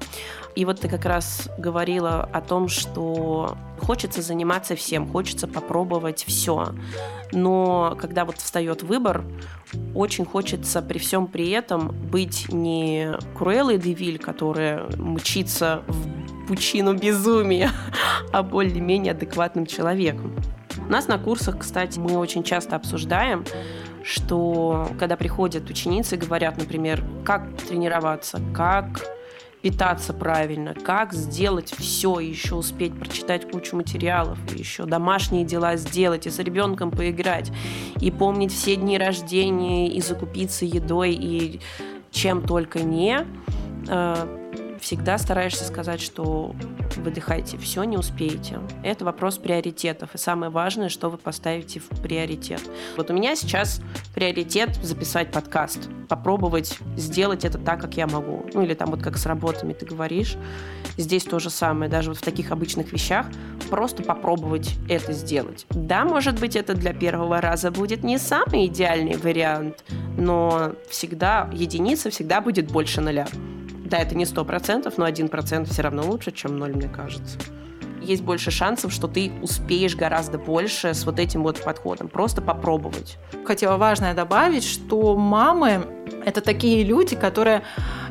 И 0.55 0.65
вот 0.65 0.81
ты 0.81 0.89
как 0.89 1.05
раз 1.05 1.49
говорила 1.59 2.29
о 2.33 2.41
том, 2.41 2.69
что 2.69 3.57
хочется 3.81 4.23
заниматься 4.23 4.77
всем, 4.77 5.11
хочется 5.11 5.49
попробовать 5.49 6.25
все. 6.25 6.69
Но 7.33 7.97
когда 8.01 8.25
вот 8.25 8.39
встает 8.39 8.83
выбор, 8.83 9.25
очень 9.95 10.25
хочется 10.25 10.81
при 10.81 10.99
всем 10.99 11.27
при 11.27 11.51
этом 11.51 11.89
быть 11.89 12.53
не 12.53 13.13
Круэллой 13.37 13.79
Девиль, 13.79 14.19
которая 14.19 14.87
мчится 14.97 15.83
в 15.89 16.47
пучину 16.47 16.95
безумия, 16.95 17.71
а 18.33 18.43
более-менее 18.43 19.13
адекватным 19.13 19.67
человеком. 19.67 20.35
У 20.87 20.91
нас 20.91 21.09
на 21.09 21.19
курсах, 21.19 21.59
кстати, 21.59 21.99
мы 21.99 22.17
очень 22.19 22.43
часто 22.43 22.77
обсуждаем, 22.77 23.45
что 24.05 24.89
когда 24.99 25.17
приходят 25.17 25.69
ученицы 25.71 26.17
и 26.17 26.19
говорят, 26.19 26.59
например, 26.59 27.03
как 27.25 27.57
тренироваться, 27.57 28.41
как 28.55 29.03
питаться 29.63 30.13
правильно, 30.13 30.75
как 30.75 31.15
сделать 31.15 31.73
все, 31.75 32.21
еще 32.21 32.55
успеть 32.55 32.99
прочитать 32.99 33.51
кучу 33.51 33.75
материалов, 33.77 34.39
и 34.55 34.59
еще 34.59 34.85
домашние 34.85 35.47
дела 35.47 35.77
сделать, 35.77 36.27
и 36.27 36.31
с 36.31 36.39
ребенком 36.39 36.91
поиграть, 36.91 37.51
и 37.99 38.11
помнить 38.11 38.53
все 38.53 38.77
дни 38.77 38.99
рождения, 38.99 39.89
и 39.89 40.03
закупиться 40.03 40.67
едой, 40.67 41.13
и 41.15 41.61
чем 42.11 42.43
только 42.43 42.81
не, 42.81 43.27
э, 43.89 44.44
всегда 44.85 45.17
стараешься 45.17 45.65
сказать, 45.65 46.03
что 46.03 46.55
выдыхайте, 46.97 47.57
все 47.57 47.85
не 47.85 47.97
успеете. 47.97 48.61
Это 48.83 49.07
вопрос 49.07 49.39
приоритетов. 49.39 50.15
И 50.15 50.19
самое 50.19 50.53
важное, 50.53 50.91
что 50.91 51.09
вы 51.09 51.17
поставите 51.17 51.81
в 51.81 51.89
приоритет. 52.03 52.61
Вот 52.99 53.11
у 53.11 53.15
меня 53.15 53.35
сейчас 53.35 53.81
приоритет 54.15 54.77
записать 54.83 55.33
подкаст, 55.33 55.89
попробовать 56.07 56.79
сделать 56.99 57.47
это 57.47 57.57
так, 57.57 57.81
как 57.81 57.97
я 57.97 58.07
могу. 58.07 58.45
Ну 58.53 58.61
или 58.61 58.75
там 58.75 58.91
вот 58.91 59.03
как 59.03 59.17
с 59.17 59.25
работами 59.25 59.73
ты 59.73 59.87
говоришь. 59.87 60.37
Здесь 60.99 61.25
то 61.25 61.39
же 61.39 61.49
самое, 61.49 61.91
даже 61.91 62.11
вот 62.11 62.19
в 62.19 62.23
таких 62.23 62.53
обычных 62.53 62.93
вещах, 62.93 63.27
просто 63.71 64.03
попробовать 64.03 64.75
это 64.91 65.15
сделать. 65.15 65.65
Да, 65.71 66.05
может 66.05 66.39
быть, 66.39 66.57
это 66.57 66.75
для 66.75 66.93
первого 66.93 67.41
раза 67.41 67.71
будет 67.71 68.05
не 68.05 68.19
самый 68.19 68.67
идеальный 68.67 69.17
вариант, 69.17 69.83
но 70.19 70.73
всегда 70.91 71.49
единица 71.55 72.11
всегда 72.11 72.43
будет 72.43 72.71
больше 72.71 73.01
нуля. 73.01 73.27
Да, 73.85 73.99
это 73.99 74.17
не 74.17 74.25
сто 74.25 74.45
процентов, 74.45 74.97
но 74.97 75.05
один 75.05 75.29
процент 75.29 75.69
все 75.69 75.83
равно 75.83 76.03
лучше, 76.03 76.33
чем 76.33 76.57
ноль, 76.57 76.75
мне 76.75 76.89
кажется. 76.89 77.39
Есть 78.01 78.23
больше 78.23 78.51
шансов, 78.51 78.93
что 78.93 79.09
ты 79.09 79.33
успеешь 79.43 79.97
гораздо 79.97 80.39
больше 80.39 80.93
с 80.95 81.05
вот 81.05 81.19
этим 81.19 81.43
вот 81.43 81.63
подходом. 81.63 82.09
Просто 82.09 82.43
попробовать. 82.43 83.19
Хотела 83.47 83.77
важное 83.77 84.15
добавить, 84.15 84.65
что 84.65 85.17
мамы 85.17 85.87
это 86.25 86.41
такие 86.41 86.85
люди, 86.85 87.17
которые 87.17 87.63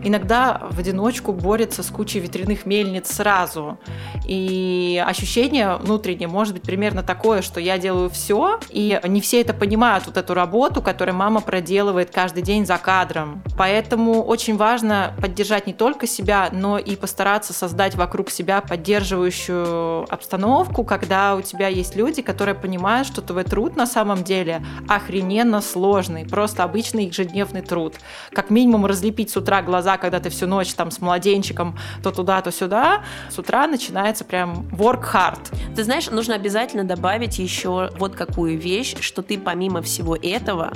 иногда 0.03 0.61
в 0.69 0.79
одиночку 0.79 1.31
борются 1.31 1.83
с 1.83 1.87
кучей 1.87 2.19
ветряных 2.19 2.65
мельниц 2.65 3.11
сразу. 3.11 3.77
И 4.25 5.01
ощущение 5.05 5.77
внутреннее 5.77 6.27
может 6.27 6.53
быть 6.53 6.63
примерно 6.63 7.03
такое, 7.03 7.41
что 7.41 7.59
я 7.59 7.77
делаю 7.77 8.09
все, 8.09 8.59
и 8.69 8.99
не 9.07 9.21
все 9.21 9.41
это 9.41 9.53
понимают, 9.53 10.05
вот 10.05 10.17
эту 10.17 10.33
работу, 10.33 10.81
которую 10.81 11.15
мама 11.15 11.41
проделывает 11.41 12.11
каждый 12.11 12.43
день 12.43 12.65
за 12.65 12.77
кадром. 12.77 13.41
Поэтому 13.57 14.23
очень 14.23 14.57
важно 14.57 15.13
поддержать 15.21 15.67
не 15.67 15.73
только 15.73 16.07
себя, 16.07 16.49
но 16.51 16.77
и 16.77 16.95
постараться 16.95 17.53
создать 17.53 17.95
вокруг 17.95 18.29
себя 18.29 18.61
поддерживающую 18.61 20.05
обстановку, 20.11 20.83
когда 20.83 21.35
у 21.35 21.41
тебя 21.41 21.67
есть 21.67 21.95
люди, 21.95 22.21
которые 22.21 22.55
понимают, 22.55 23.07
что 23.07 23.21
твой 23.21 23.43
труд 23.43 23.75
на 23.75 23.85
самом 23.85 24.23
деле 24.23 24.63
охрененно 24.87 25.61
сложный, 25.61 26.25
просто 26.25 26.63
обычный 26.63 27.05
ежедневный 27.05 27.61
труд 27.61 27.82
как 28.31 28.49
минимум 28.49 28.85
разлепить 28.85 29.29
с 29.29 29.37
утра 29.37 29.61
глаза, 29.61 29.97
когда 29.97 30.19
ты 30.19 30.29
всю 30.29 30.47
ночь 30.47 30.73
там 30.73 30.91
с 30.91 31.01
младенчиком 31.01 31.77
то 32.01 32.11
туда, 32.11 32.41
то 32.41 32.51
сюда, 32.51 33.03
с 33.29 33.37
утра 33.37 33.67
начинается 33.67 34.23
прям 34.23 34.67
work 34.71 35.03
hard. 35.13 35.75
Ты 35.75 35.83
знаешь, 35.83 36.09
нужно 36.09 36.35
обязательно 36.35 36.83
добавить 36.83 37.39
еще 37.39 37.89
вот 37.97 38.15
какую 38.15 38.57
вещь, 38.57 38.95
что 38.99 39.21
ты 39.21 39.37
помимо 39.37 39.81
всего 39.81 40.15
этого 40.15 40.73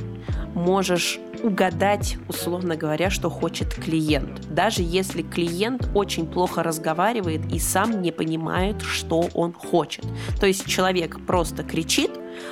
можешь 0.54 1.20
угадать, 1.44 2.18
условно 2.28 2.76
говоря, 2.76 3.10
что 3.10 3.30
хочет 3.30 3.74
клиент. 3.74 4.54
Даже 4.54 4.82
если 4.82 5.22
клиент 5.22 5.88
очень 5.94 6.26
плохо 6.26 6.64
разговаривает 6.64 7.42
и 7.52 7.60
сам 7.60 8.02
не 8.02 8.12
понимает, 8.12 8.82
что 8.82 9.30
он 9.34 9.54
хочет. 9.54 10.06
То 10.40 10.48
есть 10.48 10.66
человек 10.66 11.26
просто 11.26 11.64
кричит, 11.64 12.12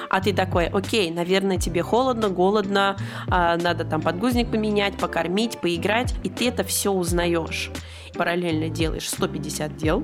а 0.09 0.21
ты 0.21 0.33
такой, 0.33 0.67
окей, 0.67 1.11
наверное, 1.11 1.57
тебе 1.57 1.81
холодно, 1.81 2.29
голодно, 2.29 2.97
а, 3.27 3.57
надо 3.57 3.85
там 3.85 4.01
подгузник 4.01 4.51
поменять, 4.51 4.97
покормить, 4.97 5.59
поиграть, 5.59 6.13
и 6.23 6.29
ты 6.29 6.49
это 6.49 6.63
все 6.63 6.91
узнаешь. 6.91 7.71
Параллельно 8.15 8.69
делаешь 8.69 9.09
150 9.09 9.75
дел, 9.75 10.03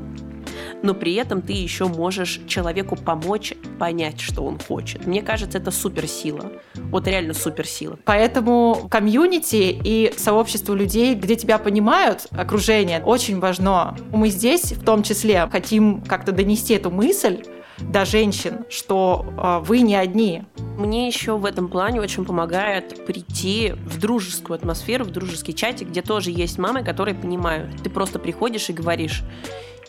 но 0.84 0.94
при 0.94 1.14
этом 1.16 1.42
ты 1.42 1.54
еще 1.54 1.86
можешь 1.86 2.42
человеку 2.48 2.96
помочь 2.96 3.54
понять, 3.80 4.20
что 4.20 4.44
он 4.44 4.60
хочет. 4.60 5.06
Мне 5.06 5.22
кажется, 5.22 5.58
это 5.58 5.72
суперсила. 5.72 6.52
Вот 6.76 7.08
реально 7.08 7.34
суперсила. 7.34 7.98
Поэтому 8.06 8.88
комьюнити 8.90 9.80
и 9.84 10.14
сообщество 10.18 10.74
людей, 10.74 11.16
где 11.16 11.36
тебя 11.36 11.58
понимают, 11.58 12.28
окружение, 12.32 13.02
очень 13.04 13.40
важно. 13.40 13.96
Мы 14.12 14.30
здесь 14.30 14.74
в 14.74 14.84
том 14.84 15.04
числе 15.04 15.48
хотим 15.52 16.02
как-то 16.02 16.32
донести 16.32 16.74
эту 16.74 16.92
мысль, 16.92 17.44
до 17.90 18.06
женщин, 18.06 18.66
что 18.70 19.26
э, 19.26 19.66
вы 19.66 19.82
не 19.82 19.96
одни. 19.96 20.44
Мне 20.78 21.08
еще 21.08 21.38
в 21.38 21.46
этом 21.46 21.68
плане 21.68 22.02
очень 22.02 22.26
помогает 22.26 23.06
прийти 23.06 23.74
в 23.86 24.00
дружескую 24.00 24.56
атмосферу, 24.56 25.06
в 25.06 25.12
дружеский 25.12 25.54
чатик, 25.54 25.90
где 25.90 26.02
тоже 26.02 26.32
есть 26.32 26.58
мамы, 26.58 26.84
которые 26.84 27.16
понимают. 27.16 27.70
Ты 27.84 27.90
просто 27.90 28.20
приходишь 28.20 28.70
и 28.70 28.74
говоришь, 28.74 29.24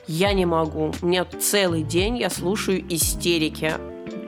я 0.06 0.32
не 0.32 0.46
могу, 0.46 0.92
у 1.00 1.06
меня 1.06 1.24
целый 1.24 1.82
день 1.82 2.18
я 2.18 2.28
слушаю 2.28 2.84
истерики 2.88 3.74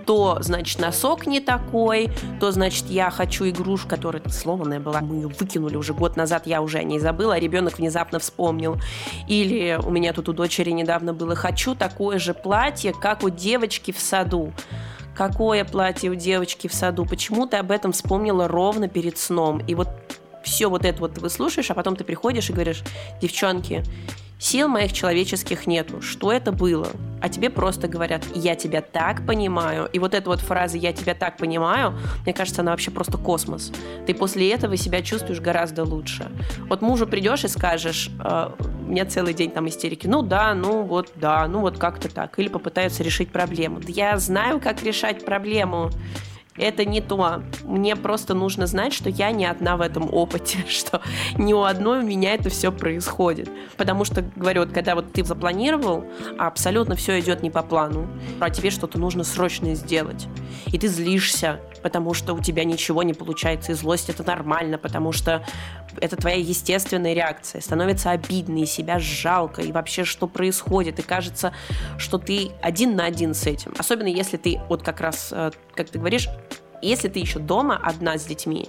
то, 0.06 0.38
значит, 0.40 0.80
носок 0.80 1.26
не 1.26 1.40
такой, 1.40 2.10
то, 2.40 2.50
значит, 2.50 2.86
я 2.86 3.10
хочу 3.10 3.48
игрушку, 3.48 3.88
которая 3.88 4.22
сломанная 4.28 4.80
была, 4.80 5.00
мы 5.00 5.16
ее 5.16 5.28
выкинули 5.28 5.76
уже 5.76 5.94
год 5.94 6.16
назад, 6.16 6.46
я 6.46 6.62
уже 6.62 6.78
о 6.78 6.82
ней 6.82 6.98
забыла, 6.98 7.34
а 7.34 7.38
ребенок 7.38 7.78
внезапно 7.78 8.18
вспомнил. 8.18 8.76
Или 9.28 9.78
у 9.82 9.90
меня 9.90 10.12
тут 10.12 10.28
у 10.28 10.32
дочери 10.32 10.70
недавно 10.70 11.12
было, 11.12 11.34
хочу 11.34 11.74
такое 11.74 12.18
же 12.18 12.34
платье, 12.34 12.92
как 12.92 13.22
у 13.22 13.30
девочки 13.30 13.92
в 13.92 13.98
саду 13.98 14.52
какое 15.14 15.64
платье 15.64 16.10
у 16.10 16.16
девочки 16.16 16.66
в 16.66 16.74
саду, 16.74 17.06
почему 17.06 17.46
ты 17.46 17.56
об 17.58 17.70
этом 17.70 17.92
вспомнила 17.92 18.48
ровно 18.48 18.88
перед 18.88 19.16
сном. 19.16 19.60
И 19.66 19.76
вот 19.76 19.88
все 20.42 20.68
вот 20.68 20.84
это 20.84 21.00
вот 21.00 21.14
ты 21.14 21.20
выслушаешь, 21.20 21.70
а 21.70 21.74
потом 21.74 21.96
ты 21.96 22.04
приходишь 22.04 22.50
и 22.50 22.52
говоришь, 22.52 22.82
девчонки, 23.20 23.82
Сил 24.44 24.68
моих 24.68 24.92
человеческих 24.92 25.66
нету. 25.66 26.02
Что 26.02 26.30
это 26.30 26.52
было? 26.52 26.88
А 27.22 27.30
тебе 27.30 27.48
просто 27.48 27.88
говорят, 27.88 28.24
я 28.34 28.54
тебя 28.56 28.82
так 28.82 29.24
понимаю. 29.26 29.88
И 29.94 29.98
вот 29.98 30.12
эта 30.12 30.28
вот 30.28 30.40
фраза 30.40 30.76
«я 30.76 30.92
тебя 30.92 31.14
так 31.14 31.38
понимаю», 31.38 31.94
мне 32.24 32.34
кажется, 32.34 32.60
она 32.60 32.72
вообще 32.72 32.90
просто 32.90 33.16
космос. 33.16 33.72
Ты 34.06 34.12
после 34.12 34.52
этого 34.52 34.76
себя 34.76 35.00
чувствуешь 35.00 35.40
гораздо 35.40 35.84
лучше. 35.84 36.30
Вот 36.68 36.82
мужу 36.82 37.06
придешь 37.06 37.44
и 37.44 37.48
скажешь, 37.48 38.10
э, 38.22 38.50
у 38.86 38.90
меня 38.90 39.06
целый 39.06 39.32
день 39.32 39.50
там 39.50 39.66
истерики. 39.66 40.06
Ну 40.06 40.20
да, 40.20 40.52
ну 40.52 40.82
вот 40.82 41.12
да, 41.14 41.48
ну 41.48 41.60
вот 41.60 41.78
как-то 41.78 42.14
так. 42.14 42.38
Или 42.38 42.48
попытаются 42.48 43.02
решить 43.02 43.30
проблему. 43.30 43.80
Да 43.80 43.88
я 43.88 44.18
знаю, 44.18 44.60
как 44.60 44.82
решать 44.82 45.24
проблему 45.24 45.90
это 46.56 46.84
не 46.84 47.00
то. 47.00 47.42
Мне 47.64 47.96
просто 47.96 48.34
нужно 48.34 48.66
знать, 48.66 48.92
что 48.92 49.08
я 49.10 49.32
не 49.32 49.44
одна 49.44 49.76
в 49.76 49.80
этом 49.80 50.12
опыте, 50.12 50.64
что 50.68 51.00
ни 51.36 51.52
у 51.52 51.62
одной 51.62 52.00
у 52.00 52.06
меня 52.06 52.34
это 52.34 52.50
все 52.50 52.70
происходит. 52.70 53.50
Потому 53.76 54.04
что, 54.04 54.22
говорю, 54.36 54.62
вот 54.62 54.72
когда 54.72 54.94
вот 54.94 55.12
ты 55.12 55.24
запланировал, 55.24 56.04
а 56.38 56.46
абсолютно 56.46 56.94
все 56.94 57.18
идет 57.20 57.42
не 57.42 57.50
по 57.50 57.62
плану, 57.62 58.08
а 58.40 58.50
тебе 58.50 58.70
что-то 58.70 58.98
нужно 58.98 59.24
срочно 59.24 59.74
сделать, 59.74 60.26
и 60.66 60.78
ты 60.78 60.88
злишься, 60.88 61.60
потому 61.84 62.14
что 62.14 62.32
у 62.32 62.40
тебя 62.40 62.64
ничего 62.64 63.02
не 63.02 63.12
получается, 63.12 63.72
и 63.72 63.74
злость 63.74 64.08
это 64.08 64.24
нормально, 64.24 64.78
потому 64.78 65.12
что 65.12 65.44
это 66.00 66.16
твоя 66.16 66.36
естественная 66.36 67.12
реакция. 67.12 67.60
Становится 67.60 68.10
обидно, 68.10 68.60
и 68.60 68.64
себя 68.64 68.98
жалко, 68.98 69.60
и 69.60 69.70
вообще 69.70 70.04
что 70.04 70.26
происходит. 70.26 70.98
И 70.98 71.02
кажется, 71.02 71.52
что 71.98 72.16
ты 72.16 72.52
один 72.62 72.96
на 72.96 73.04
один 73.04 73.34
с 73.34 73.46
этим. 73.46 73.74
Особенно 73.76 74.06
если 74.06 74.38
ты, 74.38 74.62
вот 74.70 74.82
как 74.82 75.02
раз, 75.02 75.28
э, 75.30 75.50
как 75.74 75.90
ты 75.90 75.98
говоришь, 75.98 76.30
если 76.80 77.08
ты 77.08 77.18
еще 77.18 77.38
дома 77.38 77.76
одна 77.76 78.16
с 78.16 78.24
детьми, 78.24 78.66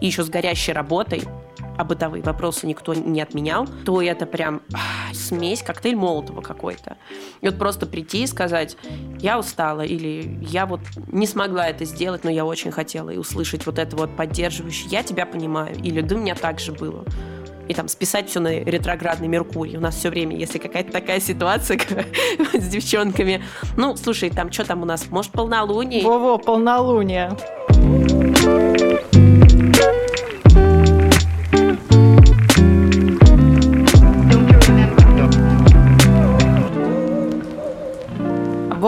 и 0.00 0.06
еще 0.06 0.22
с 0.22 0.28
горящей 0.28 0.72
работой, 0.72 1.22
а 1.78 1.84
бытовые 1.84 2.22
вопросы 2.22 2.66
никто 2.66 2.92
не 2.92 3.20
отменял, 3.20 3.66
то 3.84 4.02
это 4.02 4.26
прям 4.26 4.62
ах, 4.74 5.14
смесь, 5.14 5.62
коктейль 5.62 5.94
Молотова 5.96 6.40
какой-то. 6.40 6.96
И 7.40 7.46
вот 7.46 7.56
просто 7.56 7.86
прийти 7.86 8.24
и 8.24 8.26
сказать, 8.26 8.76
я 9.20 9.38
устала, 9.38 9.82
или 9.82 10.38
я 10.42 10.66
вот 10.66 10.80
не 11.06 11.26
смогла 11.26 11.68
это 11.68 11.84
сделать, 11.84 12.24
но 12.24 12.30
я 12.30 12.44
очень 12.44 12.72
хотела, 12.72 13.10
и 13.10 13.16
услышать 13.16 13.64
вот 13.64 13.78
это 13.78 13.96
вот 13.96 14.16
поддерживающее, 14.16 14.88
я 14.90 15.02
тебя 15.04 15.24
понимаю, 15.24 15.76
или 15.82 16.00
да, 16.00 16.16
у 16.16 16.18
меня 16.18 16.34
так 16.34 16.58
же 16.58 16.72
было 16.72 17.04
и 17.68 17.74
там 17.74 17.86
списать 17.86 18.30
все 18.30 18.40
на 18.40 18.60
ретроградный 18.60 19.28
Меркурий. 19.28 19.76
У 19.76 19.80
нас 19.80 19.94
все 19.94 20.08
время, 20.08 20.36
если 20.36 20.58
какая-то 20.58 20.90
такая 20.90 21.20
ситуация 21.20 21.78
с 22.54 22.66
девчонками. 22.66 23.44
Ну, 23.76 23.94
слушай, 23.96 24.30
там 24.30 24.50
что 24.50 24.64
там 24.64 24.82
у 24.82 24.86
нас? 24.86 25.10
Может, 25.10 25.32
полнолуние? 25.32 26.02
Во-во, 26.02 26.38
полнолуние. 26.38 27.36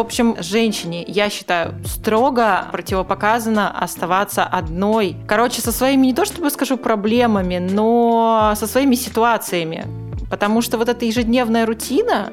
Общем, 0.00 0.36
женщине, 0.40 1.04
я 1.06 1.30
считаю, 1.30 1.74
строго 1.84 2.66
противопоказано 2.72 3.70
оставаться 3.70 4.44
одной. 4.44 5.16
Короче, 5.26 5.60
со 5.60 5.72
своими, 5.72 6.06
не 6.06 6.14
то 6.14 6.24
чтобы 6.24 6.50
скажу 6.50 6.76
проблемами, 6.76 7.58
но 7.58 8.54
со 8.56 8.66
своими 8.66 8.94
ситуациями. 8.94 9.86
Потому 10.30 10.62
что 10.62 10.78
вот 10.78 10.88
эта 10.88 11.04
ежедневная 11.04 11.66
рутина, 11.66 12.32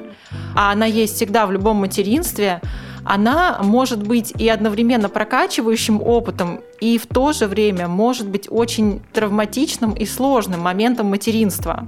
а 0.55 0.71
она 0.71 0.85
есть 0.85 1.15
всегда 1.15 1.45
в 1.45 1.51
любом 1.51 1.77
материнстве, 1.77 2.61
она 3.03 3.59
может 3.63 4.05
быть 4.05 4.33
и 4.37 4.49
одновременно 4.49 5.07
прокачивающим 5.07 6.01
опытом, 6.01 6.59
и 6.81 6.97
в 6.97 7.07
то 7.07 7.31
же 7.31 7.47
время 7.47 7.87
может 7.87 8.27
быть 8.27 8.47
очень 8.51 9.01
травматичным 9.13 9.93
и 9.93 10.05
сложным 10.05 10.61
моментом 10.61 11.07
материнства. 11.07 11.87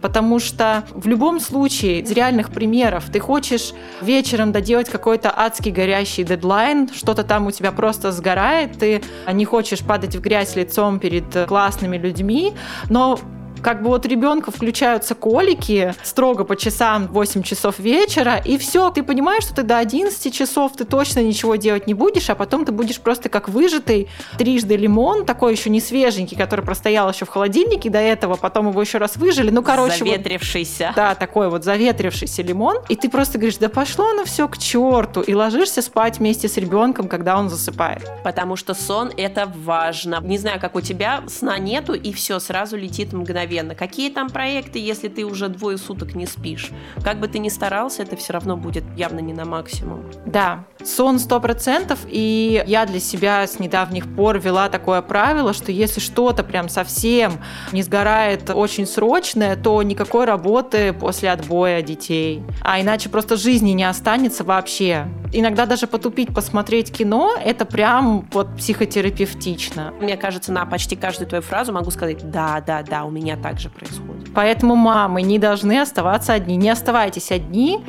Потому 0.00 0.38
что 0.38 0.84
в 0.90 1.06
любом 1.06 1.40
случае, 1.40 2.00
из 2.00 2.10
реальных 2.10 2.50
примеров, 2.50 3.04
ты 3.12 3.20
хочешь 3.20 3.72
вечером 4.00 4.52
доделать 4.52 4.88
какой-то 4.88 5.32
адский 5.34 5.72
горящий 5.72 6.24
дедлайн, 6.24 6.88
что-то 6.92 7.24
там 7.24 7.46
у 7.46 7.50
тебя 7.50 7.72
просто 7.72 8.12
сгорает, 8.12 8.78
ты 8.78 9.02
не 9.32 9.44
хочешь 9.44 9.80
падать 9.80 10.16
в 10.16 10.20
грязь 10.20 10.56
лицом 10.56 10.98
перед 10.98 11.46
классными 11.46 11.96
людьми, 11.96 12.54
но 12.88 13.18
как 13.62 13.82
бы 13.82 13.88
вот 13.88 14.04
ребенка 14.06 14.50
включаются 14.50 15.14
колики 15.14 15.94
строго 16.02 16.44
по 16.44 16.56
часам 16.56 17.06
8 17.06 17.42
часов 17.42 17.78
вечера, 17.78 18.36
и 18.36 18.58
все, 18.58 18.90
ты 18.90 19.02
понимаешь, 19.02 19.44
что 19.44 19.54
ты 19.54 19.62
до 19.62 19.78
11 19.78 20.34
часов 20.34 20.72
ты 20.76 20.84
точно 20.84 21.20
ничего 21.20 21.56
делать 21.56 21.86
не 21.86 21.94
будешь, 21.94 22.28
а 22.28 22.34
потом 22.34 22.64
ты 22.64 22.72
будешь 22.72 23.00
просто 23.00 23.28
как 23.28 23.48
выжатый 23.48 24.08
трижды 24.36 24.76
лимон, 24.76 25.24
такой 25.24 25.52
еще 25.52 25.70
не 25.70 25.80
свеженький, 25.80 26.36
который 26.36 26.64
простоял 26.64 27.08
еще 27.08 27.24
в 27.24 27.28
холодильнике 27.28 27.88
до 27.88 27.98
этого, 27.98 28.36
потом 28.36 28.68
его 28.68 28.80
еще 28.80 28.98
раз 28.98 29.16
выжили, 29.16 29.50
ну, 29.50 29.62
короче... 29.62 29.98
Заветрившийся. 29.98 30.86
Вот, 30.88 30.96
да, 30.96 31.14
такой 31.14 31.48
вот 31.48 31.64
заветрившийся 31.64 32.42
лимон, 32.42 32.78
и 32.88 32.96
ты 32.96 33.08
просто 33.08 33.38
говоришь, 33.38 33.58
да 33.58 33.68
пошло 33.68 34.10
оно 34.10 34.24
все 34.24 34.48
к 34.48 34.58
черту, 34.58 35.20
и 35.20 35.34
ложишься 35.34 35.82
спать 35.82 36.18
вместе 36.18 36.48
с 36.48 36.56
ребенком, 36.56 37.08
когда 37.08 37.38
он 37.38 37.48
засыпает. 37.48 38.10
Потому 38.24 38.56
что 38.56 38.74
сон 38.74 39.12
это 39.16 39.50
важно. 39.54 40.20
Не 40.22 40.38
знаю, 40.38 40.60
как 40.60 40.74
у 40.74 40.80
тебя, 40.80 41.22
сна 41.28 41.58
нету, 41.58 41.94
и 41.94 42.12
все, 42.12 42.40
сразу 42.40 42.76
летит 42.76 43.12
мгновенно 43.12 43.51
мгновенно. 43.52 43.74
Какие 43.74 44.10
там 44.10 44.30
проекты, 44.30 44.78
если 44.78 45.08
ты 45.08 45.24
уже 45.24 45.48
двое 45.48 45.76
суток 45.76 46.14
не 46.14 46.26
спишь? 46.26 46.70
Как 47.04 47.20
бы 47.20 47.28
ты 47.28 47.38
ни 47.38 47.48
старался, 47.48 48.02
это 48.02 48.16
все 48.16 48.32
равно 48.32 48.56
будет 48.56 48.84
явно 48.96 49.20
не 49.20 49.32
на 49.32 49.44
максимум. 49.44 50.04
Да, 50.26 50.64
сон 50.84 51.16
100%, 51.16 51.98
и 52.08 52.62
я 52.66 52.86
для 52.86 53.00
себя 53.00 53.46
с 53.46 53.58
недавних 53.58 54.14
пор 54.14 54.38
вела 54.38 54.68
такое 54.68 55.02
правило, 55.02 55.52
что 55.52 55.72
если 55.72 56.00
что-то 56.00 56.42
прям 56.42 56.68
совсем 56.68 57.32
не 57.72 57.82
сгорает 57.82 58.50
очень 58.50 58.86
срочное, 58.86 59.56
то 59.56 59.82
никакой 59.82 60.24
работы 60.24 60.92
после 60.92 61.30
отбоя 61.30 61.82
детей. 61.82 62.42
А 62.62 62.80
иначе 62.80 63.08
просто 63.08 63.36
жизни 63.36 63.70
не 63.70 63.84
останется 63.84 64.44
вообще. 64.44 65.06
Иногда 65.34 65.64
даже 65.64 65.86
потупить, 65.86 66.34
посмотреть 66.34 66.92
кино, 66.92 67.34
это 67.42 67.64
прям 67.64 68.28
вот 68.32 68.56
психотерапевтично. 68.56 69.94
Мне 69.98 70.16
кажется, 70.18 70.52
на 70.52 70.66
почти 70.66 70.94
каждую 70.94 71.26
твою 71.26 71.42
фразу 71.42 71.72
могу 71.72 71.90
сказать 71.90 72.30
«да, 72.30 72.62
да, 72.66 72.82
да, 72.82 73.04
у 73.04 73.10
меня 73.10 73.36
так 73.36 73.58
же 73.58 73.70
происходит. 73.70 74.32
Поэтому 74.34 74.76
мамы 74.76 75.22
не 75.22 75.38
должны 75.38 75.80
оставаться 75.80 76.34
одни. 76.34 76.56
Не 76.56 76.70
оставайтесь 76.70 77.30
одни. 77.30 77.82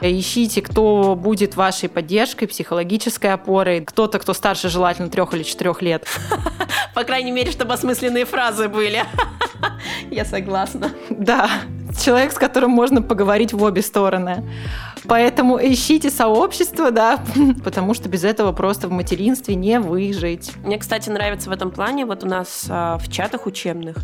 Ищите, 0.00 0.62
кто 0.62 1.16
будет 1.16 1.56
вашей 1.56 1.88
поддержкой, 1.88 2.46
психологической 2.46 3.32
опорой. 3.32 3.84
Кто-то, 3.84 4.18
кто 4.18 4.34
старше 4.34 4.68
желательно 4.68 5.08
трех 5.08 5.34
или 5.34 5.42
четырех 5.42 5.82
лет. 5.82 6.06
По 6.94 7.04
крайней 7.04 7.32
мере, 7.32 7.50
чтобы 7.50 7.74
осмысленные 7.74 8.24
фразы 8.24 8.68
были. 8.68 9.04
Я 10.10 10.24
согласна. 10.24 10.90
Да, 11.10 11.48
человек, 12.04 12.32
с 12.32 12.38
которым 12.38 12.70
можно 12.70 13.02
поговорить 13.02 13.52
в 13.52 13.62
обе 13.62 13.82
стороны. 13.82 14.44
Поэтому 15.04 15.58
ищите 15.60 16.10
сообщество, 16.10 16.90
да, 16.90 17.20
потому 17.64 17.94
что 17.94 18.08
без 18.08 18.24
этого 18.24 18.52
просто 18.52 18.88
в 18.88 18.90
материнстве 18.90 19.54
не 19.54 19.80
выжить. 19.80 20.52
Мне, 20.64 20.78
кстати, 20.78 21.10
нравится 21.10 21.50
в 21.50 21.52
этом 21.52 21.70
плане, 21.70 22.06
вот 22.06 22.24
у 22.24 22.26
нас 22.26 22.66
а, 22.68 22.98
в 22.98 23.10
чатах 23.10 23.46
учебных 23.46 23.96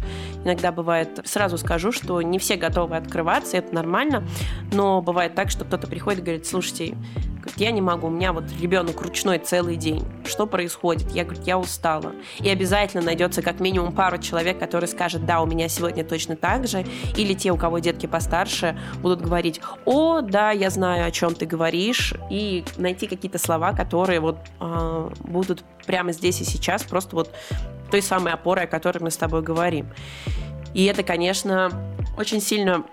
иногда 0.45 0.73
бывает, 0.73 1.21
сразу 1.25 1.59
скажу, 1.59 1.93
что 1.93 2.21
не 2.23 2.39
все 2.39 2.57
готовы 2.57 2.97
открываться, 2.97 3.57
это 3.57 3.75
нормально, 3.75 4.25
но 4.73 5.01
бывает 5.03 5.35
так, 5.35 5.51
что 5.51 5.65
кто-то 5.65 5.87
приходит 5.87 6.21
и 6.21 6.23
говорит, 6.23 6.47
слушайте, 6.47 6.97
я 7.57 7.71
не 7.71 7.81
могу, 7.81 8.09
у 8.09 8.11
меня 8.11 8.33
вот 8.33 8.45
ребенок 8.61 9.01
ручной 9.01 9.39
целый 9.39 9.77
день, 9.77 10.05
что 10.27 10.47
происходит? 10.47 11.13
Я 11.13 11.25
говорю, 11.25 11.43
я 11.45 11.59
устала. 11.59 12.13
И 12.41 12.49
обязательно 12.49 13.03
найдется 13.03 13.43
как 13.43 13.61
минимум 13.61 13.93
пару 13.93 14.19
человек, 14.19 14.59
которые 14.59 14.89
скажут, 14.89 15.27
да, 15.27 15.41
у 15.41 15.47
меня 15.47 15.69
сегодня 15.69 16.05
точно 16.05 16.37
так 16.37 16.67
же, 16.67 16.85
или 17.17 17.35
те, 17.35 17.53
у 17.53 17.57
кого 17.57 17.79
детки 17.79 18.07
постарше, 18.07 18.79
будут 19.01 19.21
говорить, 19.21 19.61
о, 19.85 20.21
да, 20.21 20.51
я 20.51 20.71
знаю, 20.71 20.84
знаю, 20.85 21.07
о 21.07 21.11
чем 21.11 21.35
ты 21.35 21.47
говоришь, 21.47 22.13
и 22.31 22.63
найти 22.77 23.07
какие-то 23.07 23.39
слова, 23.39 23.73
которые 23.73 24.21
вот 24.21 24.37
э, 24.61 25.11
будут 25.21 25.65
прямо 25.87 26.13
здесь 26.13 26.43
и 26.43 26.45
сейчас, 26.45 26.83
просто 26.83 27.17
вот 27.17 27.35
той 27.91 28.03
самой 28.03 28.35
опорой, 28.35 28.65
о 28.65 28.67
которой 28.67 28.99
мы 28.99 29.11
с 29.11 29.17
тобой 29.17 29.41
говорим. 29.41 29.87
И 30.75 30.85
это, 30.85 31.03
конечно, 31.03 31.71
очень 32.19 32.43
сильно 32.43 32.85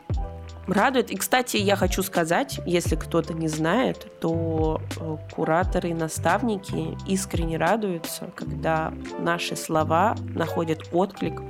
радует. 0.67 1.11
И, 1.11 1.17
кстати, 1.17 1.57
я 1.57 1.75
хочу 1.75 2.01
сказать, 2.01 2.61
если 2.65 2.95
кто-то 2.95 3.33
не 3.33 3.49
знает, 3.49 4.07
то 4.21 4.79
э, 4.79 5.17
кураторы 5.35 5.89
и 5.89 5.93
наставники 5.93 6.97
искренне 7.05 7.57
радуются, 7.57 8.31
когда 8.37 8.93
наши 9.19 9.57
слова 9.57 10.15
находят 10.33 10.87
отклик 10.93 11.41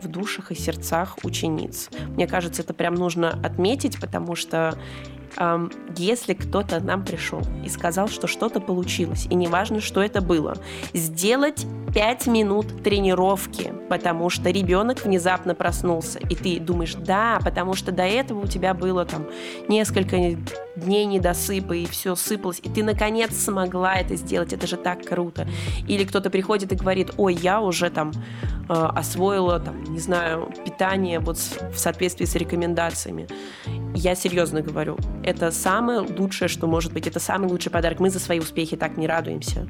в 0.00 0.06
душах 0.06 0.52
и 0.52 0.54
сердцах 0.54 1.16
учениц. 1.24 1.90
Мне 2.14 2.28
кажется, 2.28 2.62
это 2.62 2.74
прям 2.74 2.94
нужно 2.94 3.30
отметить, 3.42 4.00
потому 4.00 4.36
что 4.36 4.78
если 5.96 6.34
кто-то 6.34 6.80
нам 6.80 7.04
пришел 7.04 7.42
и 7.64 7.68
сказал, 7.68 8.08
что 8.08 8.26
что-то 8.26 8.60
получилось, 8.60 9.26
и 9.30 9.34
неважно, 9.34 9.80
что 9.80 10.02
это 10.02 10.20
было, 10.20 10.56
сделать 10.92 11.66
5 11.94 12.26
минут 12.28 12.82
тренировки, 12.82 13.72
потому 13.88 14.30
что 14.30 14.50
ребенок 14.50 15.04
внезапно 15.04 15.54
проснулся, 15.54 16.18
и 16.18 16.34
ты 16.34 16.60
думаешь, 16.60 16.94
да, 16.94 17.40
потому 17.42 17.74
что 17.74 17.92
до 17.92 18.04
этого 18.04 18.44
у 18.44 18.46
тебя 18.46 18.74
было 18.74 19.04
там 19.04 19.26
несколько 19.68 20.36
дней 20.76 21.04
недосыпа, 21.06 21.72
и 21.74 21.86
все 21.86 22.14
сыпалось, 22.14 22.60
и 22.62 22.68
ты 22.68 22.82
наконец 22.82 23.36
смогла 23.36 23.94
это 23.94 24.16
сделать, 24.16 24.52
это 24.52 24.66
же 24.66 24.76
так 24.76 25.04
круто. 25.04 25.48
Или 25.88 26.04
кто-то 26.04 26.30
приходит 26.30 26.72
и 26.72 26.76
говорит, 26.76 27.12
ой, 27.16 27.34
я 27.34 27.60
уже 27.60 27.90
там 27.90 28.12
э, 28.68 28.72
освоила, 28.72 29.60
там, 29.60 29.82
не 29.84 29.98
знаю, 29.98 30.52
питание 30.64 31.20
вот 31.20 31.36
в 31.36 31.78
соответствии 31.78 32.24
с 32.24 32.34
рекомендациями. 32.34 33.28
Я 33.94 34.14
серьезно 34.14 34.62
говорю, 34.62 34.96
это 35.24 35.50
самое 35.50 36.00
лучшее, 36.00 36.48
что 36.48 36.66
может 36.66 36.92
быть, 36.92 37.06
это 37.06 37.20
самый 37.20 37.48
лучший 37.48 37.70
подарок. 37.70 38.00
Мы 38.00 38.10
за 38.10 38.20
свои 38.20 38.38
успехи 38.38 38.76
так 38.76 38.96
не 38.96 39.06
радуемся. 39.06 39.66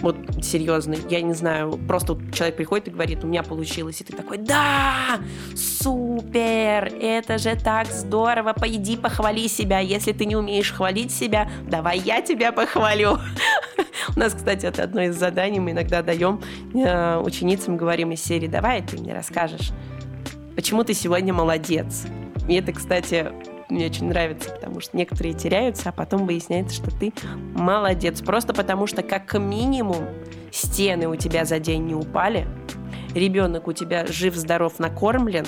Вот 0.00 0.16
серьезно, 0.42 0.94
я 1.10 1.20
не 1.22 1.34
знаю, 1.34 1.78
просто 1.88 2.14
вот 2.14 2.32
человек 2.32 2.56
приходит 2.56 2.88
и 2.88 2.90
говорит, 2.90 3.24
у 3.24 3.26
меня 3.26 3.42
получилось, 3.42 4.00
и 4.00 4.04
ты 4.04 4.16
такой, 4.16 4.38
да, 4.38 5.18
супер, 5.56 6.92
это 7.00 7.38
же 7.38 7.56
так 7.56 7.88
здорово, 7.88 8.52
пойди 8.52 8.96
похвали 8.96 9.48
себя, 9.48 9.80
если 9.80 10.12
ты 10.12 10.24
не 10.24 10.36
умеешь 10.36 10.72
хвалить 10.72 11.10
себя, 11.10 11.50
давай 11.66 11.98
я 11.98 12.22
тебя 12.22 12.52
похвалю. 12.52 13.18
У 14.16 14.18
нас, 14.18 14.34
кстати, 14.34 14.66
это 14.66 14.84
одно 14.84 15.02
из 15.02 15.16
заданий, 15.16 15.58
мы 15.58 15.72
иногда 15.72 16.02
даем 16.02 16.40
э, 16.74 17.18
ученицам, 17.18 17.76
говорим 17.76 18.12
из 18.12 18.22
серии, 18.22 18.46
давай 18.46 18.82
ты 18.82 18.98
мне 18.98 19.12
расскажешь, 19.12 19.70
почему 20.54 20.84
ты 20.84 20.94
сегодня 20.94 21.34
молодец. 21.34 22.04
И 22.48 22.54
это, 22.54 22.72
кстати, 22.72 23.32
мне 23.68 23.86
очень 23.86 24.06
нравится, 24.06 24.50
потому 24.50 24.80
что 24.80 24.96
некоторые 24.96 25.34
теряются, 25.34 25.90
а 25.90 25.92
потом 25.92 26.26
выясняется, 26.26 26.74
что 26.74 26.90
ты 26.90 27.12
молодец. 27.54 28.20
Просто 28.20 28.54
потому 28.54 28.86
что 28.86 29.02
как 29.02 29.34
минимум 29.34 30.06
стены 30.50 31.08
у 31.08 31.16
тебя 31.16 31.44
за 31.44 31.58
день 31.58 31.84
не 31.84 31.94
упали, 31.94 32.46
ребенок 33.14 33.68
у 33.68 33.72
тебя 33.72 34.06
жив-здоров, 34.06 34.78
накормлен, 34.78 35.46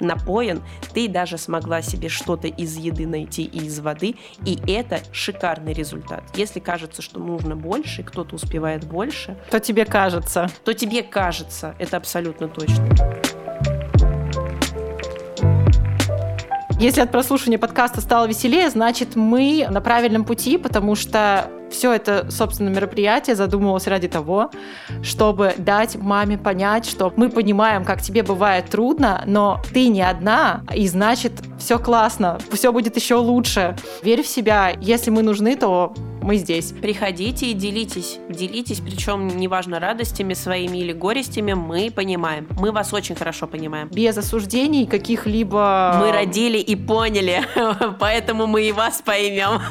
напоен, 0.00 0.62
ты 0.94 1.08
даже 1.08 1.38
смогла 1.38 1.82
себе 1.82 2.08
что-то 2.08 2.48
из 2.48 2.76
еды 2.76 3.06
найти 3.06 3.44
и 3.44 3.66
из 3.66 3.80
воды, 3.80 4.16
и 4.44 4.58
это 4.66 5.00
шикарный 5.12 5.72
результат. 5.72 6.22
Если 6.34 6.60
кажется, 6.60 7.02
что 7.02 7.18
нужно 7.18 7.56
больше, 7.56 8.02
кто-то 8.02 8.36
успевает 8.36 8.84
больше, 8.84 9.36
то 9.50 9.60
тебе 9.60 9.84
кажется. 9.84 10.48
То 10.64 10.72
тебе 10.72 11.02
кажется, 11.02 11.74
это 11.78 11.96
абсолютно 11.96 12.48
точно. 12.48 12.88
Если 16.78 17.00
от 17.00 17.10
прослушивания 17.10 17.58
подкаста 17.58 18.00
стало 18.00 18.26
веселее, 18.26 18.70
значит 18.70 19.16
мы 19.16 19.66
на 19.68 19.80
правильном 19.80 20.24
пути, 20.24 20.58
потому 20.58 20.94
что 20.94 21.50
все 21.72 21.92
это, 21.92 22.30
собственно, 22.30 22.68
мероприятие 22.68 23.34
задумывалось 23.34 23.88
ради 23.88 24.06
того, 24.06 24.52
чтобы 25.02 25.54
дать 25.58 25.96
маме 25.96 26.38
понять, 26.38 26.86
что 26.86 27.12
мы 27.16 27.30
понимаем, 27.30 27.84
как 27.84 28.00
тебе 28.00 28.22
бывает 28.22 28.66
трудно, 28.70 29.24
но 29.26 29.60
ты 29.72 29.88
не 29.88 30.02
одна, 30.02 30.62
и 30.72 30.86
значит, 30.86 31.32
все 31.58 31.80
классно, 31.80 32.38
все 32.52 32.72
будет 32.72 32.94
еще 32.94 33.16
лучше. 33.16 33.76
Верь 34.04 34.22
в 34.22 34.28
себя. 34.28 34.72
Если 34.80 35.10
мы 35.10 35.22
нужны, 35.22 35.56
то 35.56 35.92
мы 36.28 36.36
здесь. 36.36 36.72
Приходите 36.72 37.46
и 37.46 37.54
делитесь. 37.54 38.18
Делитесь, 38.28 38.80
причем 38.80 39.28
неважно 39.28 39.80
радостями 39.80 40.34
своими 40.34 40.76
или 40.76 40.92
горестями, 40.92 41.54
мы 41.54 41.90
понимаем. 41.90 42.46
Мы 42.60 42.70
вас 42.70 42.92
очень 42.92 43.14
хорошо 43.14 43.46
понимаем. 43.46 43.88
Без 43.88 44.18
осуждений 44.18 44.86
каких-либо... 44.86 45.96
Мы 45.98 46.12
родили 46.12 46.58
и 46.58 46.76
поняли, 46.76 47.46
поэтому 47.98 48.46
мы 48.46 48.68
и 48.68 48.72
вас 48.72 49.02
поймем. 49.02 49.62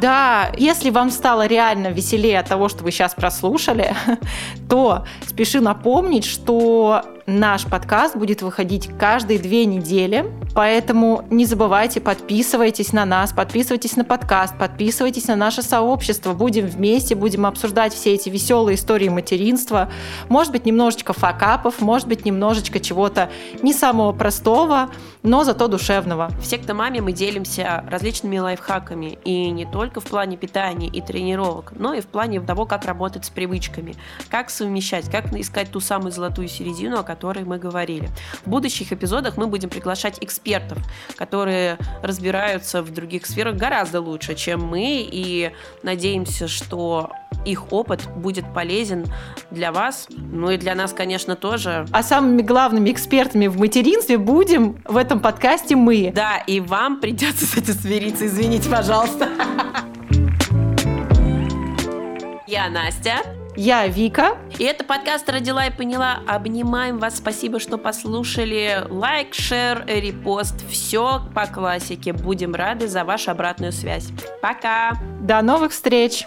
Да, 0.00 0.52
если 0.56 0.90
вам 0.90 1.10
стало 1.10 1.46
реально 1.46 1.88
веселее 1.88 2.38
от 2.38 2.48
того, 2.48 2.68
что 2.68 2.84
вы 2.84 2.92
сейчас 2.92 3.14
прослушали, 3.14 3.94
то 4.68 5.04
спеши 5.26 5.60
напомнить, 5.60 6.24
что 6.24 7.02
наш 7.26 7.64
подкаст 7.64 8.16
будет 8.16 8.42
выходить 8.42 8.90
каждые 8.98 9.38
две 9.38 9.64
недели, 9.64 10.24
поэтому 10.54 11.24
не 11.30 11.46
забывайте, 11.46 12.00
подписывайтесь 12.00 12.92
на 12.92 13.04
нас, 13.04 13.32
подписывайтесь 13.32 13.96
на 13.96 14.04
подкаст, 14.04 14.56
подписывайтесь 14.58 15.28
на 15.28 15.36
наше 15.36 15.62
сообщество, 15.62 16.32
будем 16.32 16.66
вместе, 16.66 17.14
будем 17.14 17.46
обсуждать 17.46 17.94
все 17.94 18.14
эти 18.14 18.28
веселые 18.28 18.76
истории 18.76 19.08
материнства, 19.08 19.90
может 20.28 20.52
быть, 20.52 20.66
немножечко 20.66 21.12
факапов, 21.12 21.80
может 21.80 22.08
быть, 22.08 22.24
немножечко 22.24 22.80
чего-то 22.80 23.30
не 23.62 23.72
самого 23.72 24.12
простого, 24.12 24.90
но 25.22 25.44
зато 25.44 25.68
душевного. 25.68 26.30
В 26.40 26.46
секта 26.46 26.74
маме 26.74 27.00
мы 27.00 27.12
делимся 27.12 27.84
различными 27.88 28.38
лайфхаками, 28.38 29.18
и 29.24 29.50
не 29.50 29.64
только 29.64 30.00
в 30.00 30.04
плане 30.04 30.36
питания 30.36 30.88
и 30.88 31.00
тренировок, 31.00 31.72
но 31.76 31.94
и 31.94 32.00
в 32.00 32.06
плане 32.06 32.40
того, 32.40 32.66
как 32.66 32.84
работать 32.84 33.24
с 33.24 33.30
привычками, 33.30 33.94
как 34.28 34.50
совмещать, 34.50 35.10
как 35.10 35.32
искать 35.34 35.70
ту 35.70 35.80
самую 35.80 36.12
золотую 36.12 36.48
середину, 36.48 36.98
о 36.98 37.02
которой 37.12 37.44
мы 37.44 37.58
говорили. 37.58 38.08
В 38.46 38.48
будущих 38.48 38.90
эпизодах 38.90 39.36
мы 39.36 39.46
будем 39.46 39.68
приглашать 39.68 40.16
экспертов, 40.22 40.78
которые 41.14 41.76
разбираются 42.02 42.82
в 42.82 42.90
других 42.90 43.26
сферах 43.26 43.56
гораздо 43.56 44.00
лучше, 44.00 44.34
чем 44.34 44.64
мы, 44.64 45.06
и 45.12 45.52
надеемся, 45.82 46.48
что 46.48 47.10
их 47.44 47.70
опыт 47.70 48.08
будет 48.16 48.46
полезен 48.54 49.04
для 49.50 49.72
вас, 49.72 50.06
ну 50.08 50.50
и 50.50 50.56
для 50.56 50.74
нас, 50.74 50.94
конечно, 50.94 51.36
тоже. 51.36 51.86
А 51.92 52.02
самыми 52.02 52.40
главными 52.40 52.90
экспертами 52.90 53.46
в 53.46 53.58
материнстве 53.58 54.16
будем 54.16 54.80
в 54.86 54.96
этом 54.96 55.20
подкасте 55.20 55.76
мы. 55.76 56.12
Да, 56.14 56.38
и 56.38 56.60
вам 56.60 56.98
придется 56.98 57.44
с 57.44 57.58
этим 57.58 57.74
смириться, 57.74 58.26
извините, 58.26 58.70
пожалуйста. 58.70 59.28
Я 62.46 62.70
Настя. 62.70 63.41
Я 63.56 63.86
Вика. 63.86 64.38
И 64.58 64.64
это 64.64 64.82
подкаст 64.82 65.28
«Родила 65.28 65.66
и 65.66 65.70
поняла». 65.70 66.20
Обнимаем 66.26 66.98
вас. 66.98 67.18
Спасибо, 67.18 67.60
что 67.60 67.76
послушали. 67.76 68.86
Лайк, 68.88 69.34
шер, 69.34 69.84
репост. 69.86 70.66
Все 70.70 71.20
по 71.34 71.46
классике. 71.46 72.12
Будем 72.14 72.54
рады 72.54 72.88
за 72.88 73.04
вашу 73.04 73.30
обратную 73.30 73.72
связь. 73.72 74.08
Пока. 74.40 74.92
До 75.20 75.42
новых 75.42 75.72
встреч. 75.72 76.26